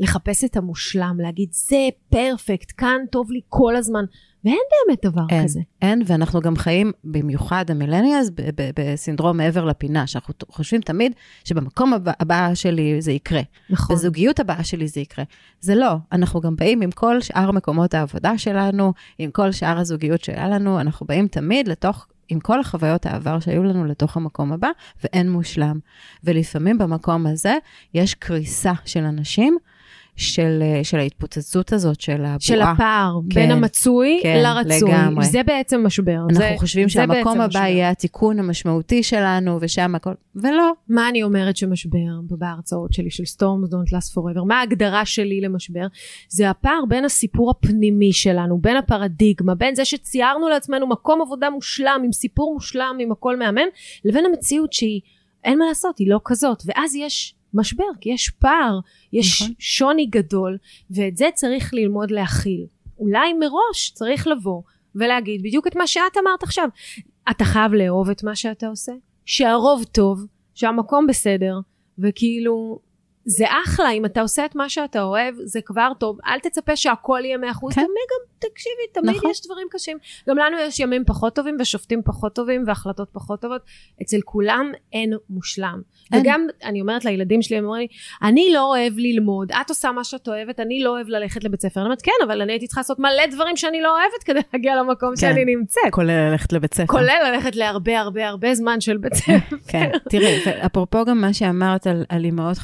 [0.00, 4.04] לחפש את המושלם, להגיד זה פרפקט, כאן טוב לי כל הזמן.
[4.44, 5.60] ואין באמת דבר אין, כזה.
[5.82, 8.30] אין, ואנחנו גם חיים, במיוחד המילניאס,
[8.76, 11.12] בסינדרום מעבר לפינה, שאנחנו חושבים תמיד
[11.44, 13.40] שבמקום הבא, הבא שלי זה יקרה.
[13.70, 13.96] נכון.
[13.96, 15.24] בזוגיות הבאה שלי זה יקרה.
[15.60, 20.24] זה לא, אנחנו גם באים עם כל שאר מקומות העבודה שלנו, עם כל שאר הזוגיות
[20.24, 24.68] שהיה לנו, אנחנו באים תמיד לתוך עם כל החוויות העבר שהיו לנו לתוך המקום הבא,
[25.04, 25.78] ואין מושלם.
[26.24, 27.54] ולפעמים במקום הזה
[27.94, 29.58] יש קריסה של אנשים.
[30.20, 32.40] של, של ההתפוצצות הזאת, של הבועה.
[32.40, 34.90] של הפער כן, בין המצוי כן, לרצוי.
[34.90, 35.24] לגמרי.
[35.24, 36.16] זה בעצם משבר.
[36.16, 37.60] אנחנו זה, חושבים זה שהמקום הבא משבר.
[37.60, 40.72] יהיה התיקון המשמעותי שלנו, ושם הכל, ולא.
[40.88, 41.98] מה אני אומרת שמשבר
[42.38, 44.44] בהרצאות שלי של Storms Don't Last Forever?
[44.46, 45.86] מה ההגדרה שלי למשבר?
[46.28, 52.02] זה הפער בין הסיפור הפנימי שלנו, בין הפרדיגמה, בין זה שציירנו לעצמנו מקום עבודה מושלם,
[52.04, 53.68] עם סיפור מושלם, עם הכל מהמם,
[54.04, 55.00] לבין המציאות שהיא,
[55.44, 56.62] אין מה לעשות, היא לא כזאת.
[56.66, 58.78] ואז יש משבר, כי יש פער,
[59.12, 59.54] יש נכון.
[59.58, 60.58] שוני גדול,
[60.90, 62.66] ואת זה צריך ללמוד להכיל.
[62.98, 64.62] אולי מראש צריך לבוא
[64.94, 66.68] ולהגיד בדיוק את מה שאת אמרת עכשיו.
[67.30, 68.92] אתה חייב לאהוב את מה שאתה עושה,
[69.24, 71.54] שהרוב טוב, שהמקום בסדר,
[71.98, 72.78] וכאילו
[73.24, 76.18] זה אחלה, אם אתה עושה את מה שאתה אוהב, זה כבר טוב.
[76.26, 77.74] אל תצפה שהכל יהיה מאה אחוז.
[77.74, 77.80] כן.
[77.80, 79.30] תמיד גם, תקשיבי, תמיד נכון.
[79.30, 79.98] יש דברים קשים.
[80.28, 83.62] גם לנו יש ימים פחות טובים ושופטים פחות טובים והחלטות פחות טובות.
[84.02, 85.80] אצל כולם אין מושלם.
[86.12, 86.20] אין.
[86.20, 87.88] וגם, אני אומרת לילדים שלי, הם אומרים לי,
[88.28, 91.80] אני לא אוהב ללמוד, את עושה מה שאת אוהבת, אני לא אוהב ללכת לבית ספר.
[91.80, 94.76] אני אומרת, כן, אבל אני הייתי צריכה לעשות מלא דברים שאני לא אוהבת כדי להגיע
[94.76, 95.16] למקום כן.
[95.16, 95.82] שאני נמצאת.
[95.90, 96.86] כולל ללכת לבית ספר.
[96.86, 99.56] כולל ללכת להרבה הרבה הרבה זמן של בית ספר.
[99.68, 102.58] כן, תראי, אפרופו גם מה שאמרת על, על אימהות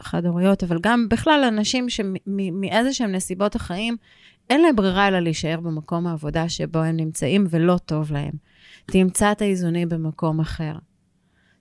[0.00, 3.96] חד-הוריות, אבל גם בכלל אנשים שמאיזה שהם נסיבות החיים,
[4.50, 8.32] אין להם ברירה אלא להישאר במקום העבודה שבו הם נמצאים ולא טוב להם.
[8.86, 10.72] תמצא את האיזונים במקום אחר.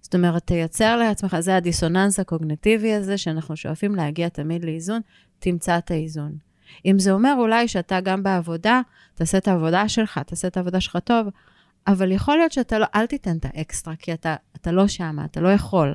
[0.01, 5.01] זאת אומרת, תייצר לעצמך, זה הדיסוננס הקוגנטיבי הזה, שאנחנו שואפים להגיע תמיד לאיזון,
[5.39, 6.37] תמצא את האיזון.
[6.85, 8.81] אם זה אומר אולי שאתה גם בעבודה,
[9.13, 11.27] תעשה את העבודה שלך, תעשה את העבודה שלך טוב,
[11.87, 15.41] אבל יכול להיות שאתה לא, אל תיתן את האקסטרה, כי אתה, אתה לא שם, אתה
[15.41, 15.93] לא יכול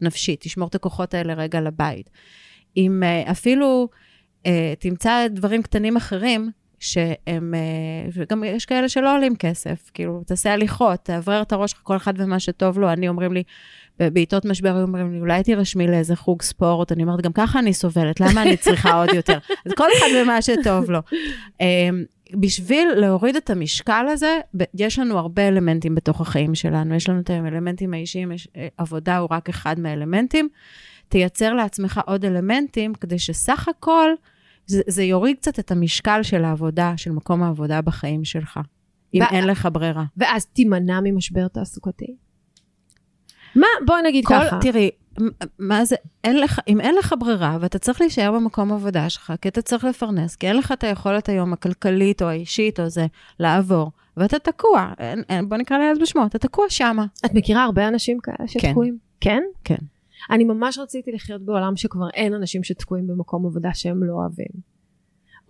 [0.00, 2.10] נפשית, תשמור את הכוחות האלה רגע לבית.
[2.76, 3.88] אם uh, אפילו
[4.78, 11.00] תמצא דברים קטנים אחרים, שהם, uh, וגם יש כאלה שלא עולים כסף, כאילו, תעשה הליכות,
[11.02, 12.92] תאוורר את הראש שלך, כל אחד ומה שטוב לו.
[12.92, 13.42] אני אומרים לי,
[14.00, 18.20] בעיתות משבר, אומרים לי, אולי תירשמי לאיזה חוג ספורט, אני אומרת, גם ככה אני סובלת,
[18.20, 19.38] למה אני צריכה עוד יותר?
[19.66, 20.98] אז כל אחד ומה שטוב לו.
[21.52, 21.62] Um,
[22.34, 24.38] בשביל להוריד את המשקל הזה,
[24.74, 26.94] יש לנו הרבה אלמנטים בתוך החיים שלנו.
[26.94, 30.48] יש לנו את האלמנטים האישיים, יש, עבודה הוא רק אחד מהאלמנטים.
[31.08, 34.10] תייצר לעצמך עוד אלמנטים, כדי שסך הכל,
[34.66, 38.60] זה, זה יוריד קצת את המשקל של העבודה, של מקום העבודה בחיים שלך,
[39.14, 40.04] אם ו- אין לך ברירה.
[40.16, 42.16] ואז תימנע ממשבר תעסוקתי.
[43.56, 44.58] מה, בואי נגיד כל, ככה.
[44.60, 44.90] תראי,
[45.58, 49.48] מה זה, אין לך, אם אין לך ברירה ואתה צריך להישאר במקום עבודה שלך, כי
[49.48, 53.06] אתה צריך לפרנס, כי אין לך את היכולת היום הכלכלית או האישית או זה,
[53.40, 57.06] לעבור, ואתה תקוע, אין, אין, בוא נקרא לילד בשמו, אתה תקוע שמה.
[57.26, 58.98] את מכירה הרבה אנשים כאלה שתקועים?
[59.20, 59.42] כן?
[59.64, 59.76] כן.
[60.30, 64.76] אני ממש רציתי לחיות בעולם שכבר אין אנשים שתקועים במקום עבודה שהם לא אוהבים,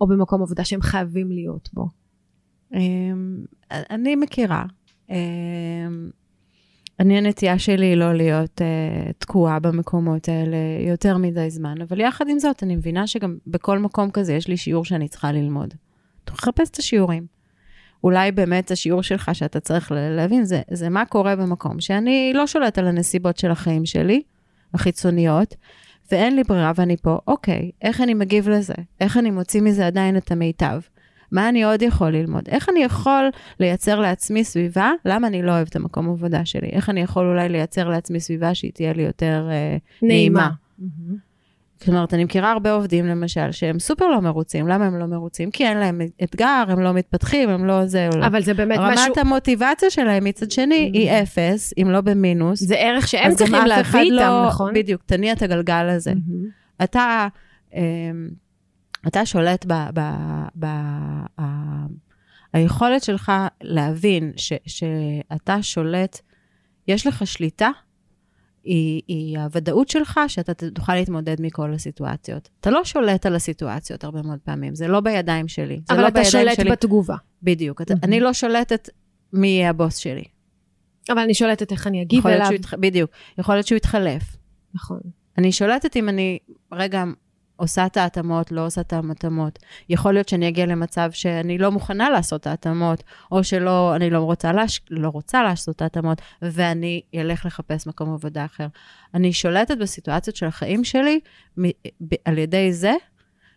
[0.01, 1.87] או במקום עבודה שהם חייבים להיות בו.
[2.73, 4.65] אמ, אני מכירה.
[5.09, 6.09] אמ,
[6.99, 10.57] אני, הנטייה שלי היא לא להיות uh, תקועה במקומות האלה
[10.87, 14.57] יותר מדי זמן, אבל יחד עם זאת, אני מבינה שגם בכל מקום כזה יש לי
[14.57, 15.73] שיעור שאני צריכה ללמוד.
[16.23, 17.25] תחפש את השיעורים.
[18.03, 22.77] אולי באמת השיעור שלך שאתה צריך להבין, זה, זה מה קורה במקום שאני לא שולט
[22.77, 24.21] על הנסיבות של החיים שלי,
[24.73, 25.55] החיצוניות,
[26.11, 28.73] ואין לי ברירה ואני פה, אוקיי, איך אני מגיב לזה?
[28.99, 30.79] איך אני מוציא מזה עדיין את המיטב?
[31.31, 32.43] מה אני עוד יכול ללמוד?
[32.47, 34.91] איך אני יכול לייצר לעצמי סביבה?
[35.05, 36.67] למה אני לא אוהב את המקום עבודה שלי?
[36.71, 40.49] איך אני יכול אולי לייצר לעצמי סביבה שהיא תהיה לי יותר אה, נעימה?
[40.79, 41.26] Mm-hmm.
[41.79, 44.67] זאת אומרת, אני מכירה הרבה עובדים, למשל, שהם סופר לא מרוצים.
[44.67, 45.51] למה הם לא מרוצים?
[45.51, 48.09] כי אין להם אתגר, הם לא מתפתחים, הם לא זה.
[48.25, 49.05] אבל זה באמת רמת משהו...
[49.05, 52.59] רמת המוטיבציה שלהם מצד שני היא אפס, אם לא במינוס.
[52.59, 54.73] זה ערך שהם צריכים להביא אחד איתם, לא- נכון?
[54.73, 56.13] בדיוק, תניע את הגלגל הזה.
[56.13, 56.49] מהמם.
[56.83, 57.27] אתה,
[57.73, 58.29] אמ,
[59.07, 59.73] אתה שולט ב...
[59.93, 60.01] ב,
[60.55, 60.65] ב
[61.39, 61.43] ה,
[62.53, 66.19] היכולת שלך להבין ש, שאתה שולט,
[66.87, 67.69] יש לך שליטה,
[68.67, 72.49] היא, היא הוודאות שלך שאתה תוכל להתמודד מכל הסיטואציות.
[72.59, 75.79] אתה לא שולט על הסיטואציות הרבה מאוד פעמים, זה לא בידיים שלי.
[75.89, 76.71] אבל לא אתה שולט שלי.
[76.71, 77.15] בתגובה.
[77.43, 77.81] בדיוק.
[77.81, 78.03] אתה, מהמם.
[78.03, 78.89] אני לא שולטת
[79.33, 80.23] מי יהיה הבוס שלי.
[81.09, 82.53] אבל אני שולטת איך אני אגיב אליו.
[82.53, 82.73] יתח...
[82.73, 83.11] בדיוק.
[83.37, 84.37] יכול להיות שהוא יתחלף.
[84.73, 84.99] נכון.
[85.37, 86.39] אני שולטת אם אני,
[86.73, 87.03] רגע,
[87.57, 89.59] עושה את ההתאמות, לא עושה את ההתאמות.
[89.89, 94.19] יכול להיות שאני אגיע למצב שאני לא מוכנה לעשות את ההתאמות, או שלא, אני לא
[94.19, 94.81] רוצה, לש...
[94.89, 98.67] לא רוצה לעשות את ההתאמות, ואני אלך לחפש מקום עבודה אחר.
[99.13, 101.19] אני שולטת בסיטואציות של החיים שלי
[101.59, 101.67] מ...
[102.01, 102.13] ב...
[102.25, 102.93] על ידי זה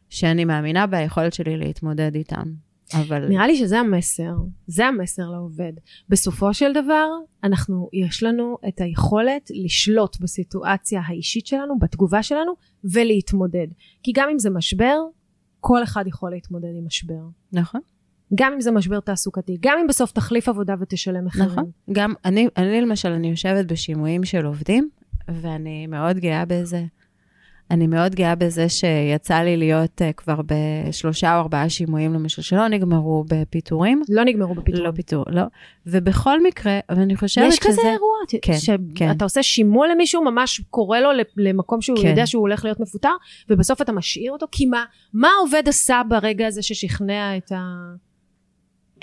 [0.08, 2.69] שאני מאמינה ביכולת שלי להתמודד איתם.
[2.94, 3.28] אבל...
[3.28, 4.32] נראה לי שזה המסר,
[4.66, 5.72] זה המסר לעובד.
[6.08, 7.06] בסופו של דבר,
[7.44, 12.52] אנחנו, יש לנו את היכולת לשלוט בסיטואציה האישית שלנו, בתגובה שלנו,
[12.84, 13.66] ולהתמודד.
[14.02, 14.96] כי גם אם זה משבר,
[15.60, 17.22] כל אחד יכול להתמודד עם משבר.
[17.52, 17.80] נכון.
[18.34, 21.50] גם אם זה משבר תעסוקתי, גם אם בסוף תחליף עבודה ותשלם מחירים.
[21.50, 21.70] נכון.
[21.92, 24.90] גם אני, אני למשל, אני יושבת בשימועים של עובדים,
[25.28, 26.84] ואני מאוד גאה בזה.
[27.70, 32.68] אני מאוד גאה בזה שיצא לי להיות uh, כבר בשלושה או ארבעה שימועים, למשל, שלא
[32.68, 34.02] נגמרו בפיטורים.
[34.08, 34.80] לא נגמרו בפיתוח.
[34.80, 35.42] לא פיטור, לא.
[35.86, 37.68] ובכל מקרה, אני חושבת יש שזה...
[37.68, 39.12] כזה אירוע, כן, שאתה כן.
[39.20, 42.08] עושה שימוע למישהו, ממש קורא לו למקום שהוא כן.
[42.08, 43.12] יודע שהוא הולך להיות מפוטר,
[43.50, 47.58] ובסוף אתה משאיר אותו, כי מה, מה העובד עשה ברגע הזה ששכנע את ה...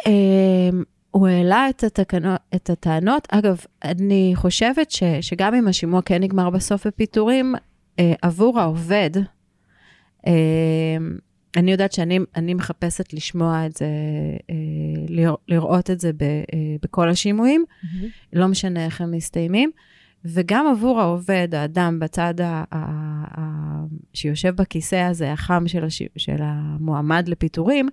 [0.08, 3.28] אמ, הוא העלה את, התקנות, את הטענות.
[3.32, 7.56] אגב, אני חושבת ש, שגם אם השימוע כן נגמר בסוף בפיטורים,
[8.22, 9.10] עבור העובד,
[10.28, 10.34] אה,
[11.58, 13.86] אני יודעת שאני אני מחפשת לשמוע את זה,
[14.50, 14.56] אה,
[15.10, 17.66] לרא, לראות את זה ב, אה, בכל השימועים,
[18.34, 19.72] לא משנה איך הם מסתיימים.
[20.26, 26.02] וגם עבור העובד, האדם בצד ה- ה- ה- שיושב בכיסא הזה, החם של, הש...
[26.18, 27.90] של המועמד לפיטורים,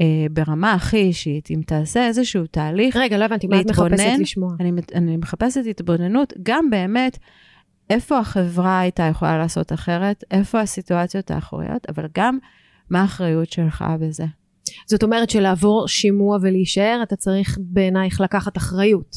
[0.00, 4.54] אה, ברמה הכי אישית, אם תעשה איזשהו תהליך, רגע, לא הבנתי, מה את מחפשת לשמוע?
[4.60, 7.18] אני, אני מחפשת התבוננות, גם באמת,
[7.90, 12.38] איפה החברה הייתה יכולה לעשות אחרת, איפה הסיטואציות האחוריות, אבל גם
[12.90, 14.24] מה האחריות שלך בזה.
[14.86, 19.16] זאת אומרת שלעבור שימוע ולהישאר, אתה צריך בעינייך לקחת אחריות.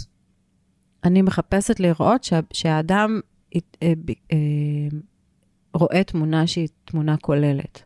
[1.04, 3.20] אני מחפשת לראות שה, שהאדם
[3.56, 3.94] הת- אה,
[4.32, 4.38] אה,
[5.74, 7.84] רואה תמונה שהיא תמונה כוללת.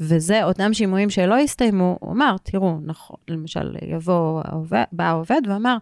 [0.00, 5.76] וזה אותם שימועים שלא הסתיימו, הוא אמר, תראו, נכון, למשל, יבוא העובד, בא העובד ואמר,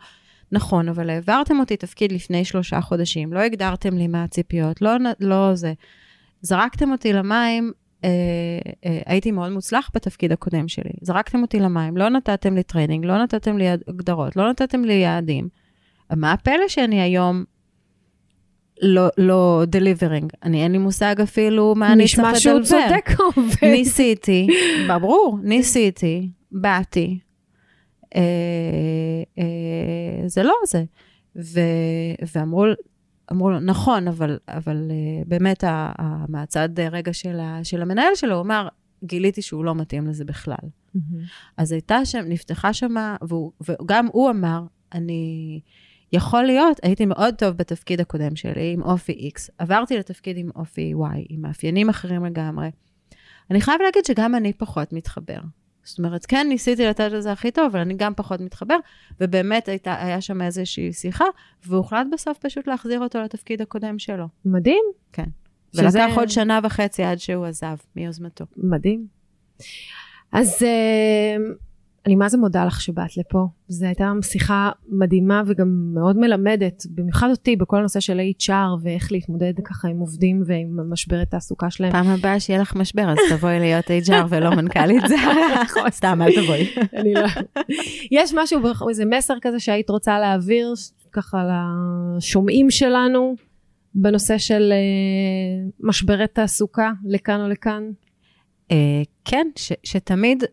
[0.52, 4.90] נכון, אבל העברתם אותי תפקיד לפני שלושה חודשים, לא הגדרתם לי מה הציפיות, לא,
[5.20, 5.72] לא זה.
[6.42, 7.72] זרקתם אותי למים,
[8.04, 8.10] אה,
[8.84, 10.90] אה, הייתי מאוד מוצלח בתפקיד הקודם שלי.
[11.00, 15.48] זרקתם אותי למים, לא נתתם לי training, לא נתתם לי הגדרות, לא נתתם לי יעדים.
[16.16, 17.44] מה הפלא שאני היום
[18.82, 20.28] לא, לא delivering?
[20.42, 22.36] אני אין לי מושג אפילו מה אני צריך לדלבר.
[22.36, 23.56] נשמע שהוא צודק העובד.
[23.62, 24.46] ניסיתי,
[24.88, 27.18] ברור, ניסיתי, באתי.
[28.16, 28.22] אה,
[29.38, 30.84] אה, זה לא זה.
[31.36, 31.60] ו,
[32.34, 32.64] ואמרו
[33.32, 38.14] אמרו לו, נכון, אבל, אבל אה, באמת ה- ה- מהצד רגע של, ה, של המנהל
[38.14, 38.68] שלו, הוא אמר,
[39.04, 40.68] גיליתי שהוא לא מתאים לזה בכלל.
[41.56, 44.62] אז הייתה שם, נפתחה שמה, והוא, וגם הוא אמר,
[44.94, 45.60] אני,
[46.12, 50.92] יכול להיות, הייתי מאוד טוב בתפקיד הקודם שלי, עם אופי X, עברתי לתפקיד עם אופי
[50.94, 52.70] Y, עם מאפיינים אחרים לגמרי.
[53.50, 55.38] אני חייב להגיד שגם אני פחות מתחבר.
[55.84, 58.76] זאת אומרת, כן, ניסיתי לתת לזה הכי טוב, אבל אני גם פחות מתחבר,
[59.20, 61.24] ובאמת הייתה, היה שם איזושהי שיחה,
[61.66, 64.24] והוחלט בסוף פשוט להחזיר אותו לתפקיד הקודם שלו.
[64.44, 64.84] מדהים.
[65.12, 65.24] כן.
[65.76, 68.44] שזה- ולקח עוד שנה וחצי עד שהוא עזב, מיוזמתו.
[68.56, 69.06] מדהים.
[70.32, 71.36] אז אה,
[72.06, 73.46] אני מה זה מודה לך שבאת לפה.
[73.68, 79.52] זו הייתה שיחה מדהימה וגם מאוד מלמדת, במיוחד אותי בכל הנושא של HR ואיך להתמודד
[79.64, 81.92] ככה עם עובדים ועם משברי תעסוקה שלהם.
[81.92, 85.14] פעם הבאה שיהיה לך משבר, אז תבואי להיות HR ולא מנכ"לית זה.
[85.90, 86.66] סתם, אל תבואי.
[86.96, 87.26] אני לא...
[88.10, 90.74] יש משהו, איזה מסר כזה שהיית רוצה להעביר
[91.12, 91.44] ככה
[92.16, 93.34] לשומעים שלנו
[93.94, 97.82] בנושא של אה, משברי תעסוקה לכאן או לכאן?
[98.70, 99.46] אה, כן,
[99.84, 100.44] שתמיד,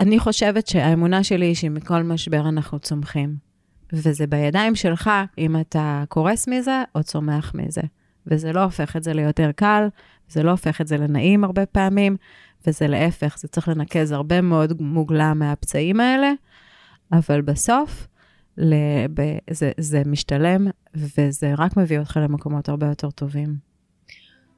[0.00, 3.36] אני חושבת שהאמונה שלי היא שמכל משבר אנחנו צומחים.
[3.92, 7.80] וזה בידיים שלך אם אתה קורס מזה או צומח מזה.
[8.26, 9.88] וזה לא הופך את זה ליותר קל,
[10.28, 12.16] זה לא הופך את זה לנעים הרבה פעמים,
[12.66, 16.32] וזה להפך, זה צריך לנקז הרבה מאוד מוגלה מהפצעים האלה,
[17.12, 18.08] אבל בסוף
[18.58, 23.56] ל- ב- זה, זה משתלם, וזה רק מביא אותך למקומות הרבה יותר טובים.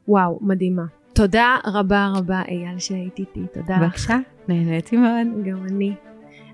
[0.09, 0.85] וואו, מדהימה.
[1.13, 3.83] תודה רבה רבה אייל שהיית איתי, תודה לך.
[3.83, 4.17] בבקשה,
[4.49, 5.27] נהניתי מאוד.
[5.45, 5.95] גם אני.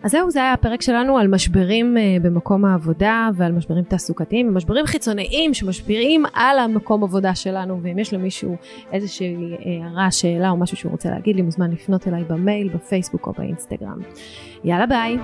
[0.03, 4.87] אז זהו, זה היה הפרק שלנו על משברים uh, במקום העבודה ועל משברים תעסוקתיים ומשברים
[4.87, 8.57] חיצוניים שמשפיעים על המקום עבודה שלנו ואם יש למישהו
[8.93, 13.33] איזושהי הערה, שאלה או משהו שהוא רוצה להגיד לי, מוזמן לפנות אליי במייל, בפייסבוק או
[13.33, 13.99] באינסטגרם.
[14.65, 15.19] יאללה ביי.